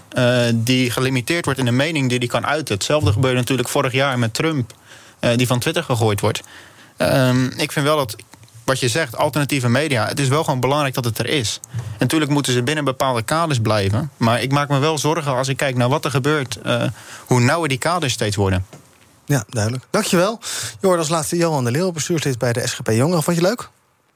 [0.55, 2.74] die gelimiteerd wordt in de mening die hij kan uiten.
[2.74, 4.72] Hetzelfde gebeurde natuurlijk vorig jaar met Trump,
[5.37, 6.41] die van Twitter gegooid wordt.
[6.99, 8.16] Um, ik vind wel dat
[8.64, 10.07] wat je zegt, alternatieve media.
[10.07, 11.61] Het is wel gewoon belangrijk dat het er is.
[11.73, 14.11] En natuurlijk moeten ze binnen bepaalde kaders blijven.
[14.16, 16.59] Maar ik maak me wel zorgen als ik kijk naar wat er gebeurt.
[16.66, 16.85] Uh,
[17.27, 18.66] hoe nauwer die kaders steeds worden.
[19.27, 19.85] Ja, duidelijk.
[19.91, 20.41] Dankjewel.
[20.81, 23.23] Je als laatste Johan de Leeuw, bestuurslid bij de SGP Jongeren.
[23.23, 23.68] Vond je leuk?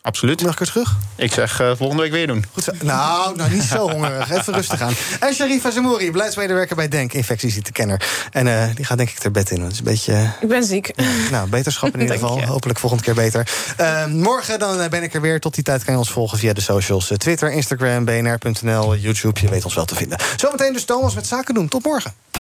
[0.07, 0.43] Absoluut.
[0.43, 0.97] Mag ik er terug?
[1.17, 2.45] Ik zeg uh, volgende week weer doen.
[2.53, 2.73] Goed zo.
[2.83, 4.31] Nou, nou, niet zo hongerig.
[4.31, 4.93] Even rustig aan.
[5.21, 8.03] En Sharifa Zamouri, beleidsmedewerker bij Denk, infectieziektekenner.
[8.31, 9.61] En uh, die gaat denk ik er bed in.
[9.63, 10.31] Het is een beetje...
[10.41, 10.91] Ik ben ziek.
[11.31, 12.43] nou, beterschap in ieder geval.
[12.43, 13.49] Hopelijk volgende keer beter.
[13.81, 15.41] Uh, morgen dan ben ik er weer.
[15.41, 17.13] Tot die tijd kan je ons volgen via de socials.
[17.17, 19.41] Twitter, Instagram, bnr.nl, YouTube.
[19.41, 20.19] Je weet ons wel te vinden.
[20.37, 21.69] Zometeen dus Thomas met Zaken doen.
[21.69, 22.46] Tot morgen.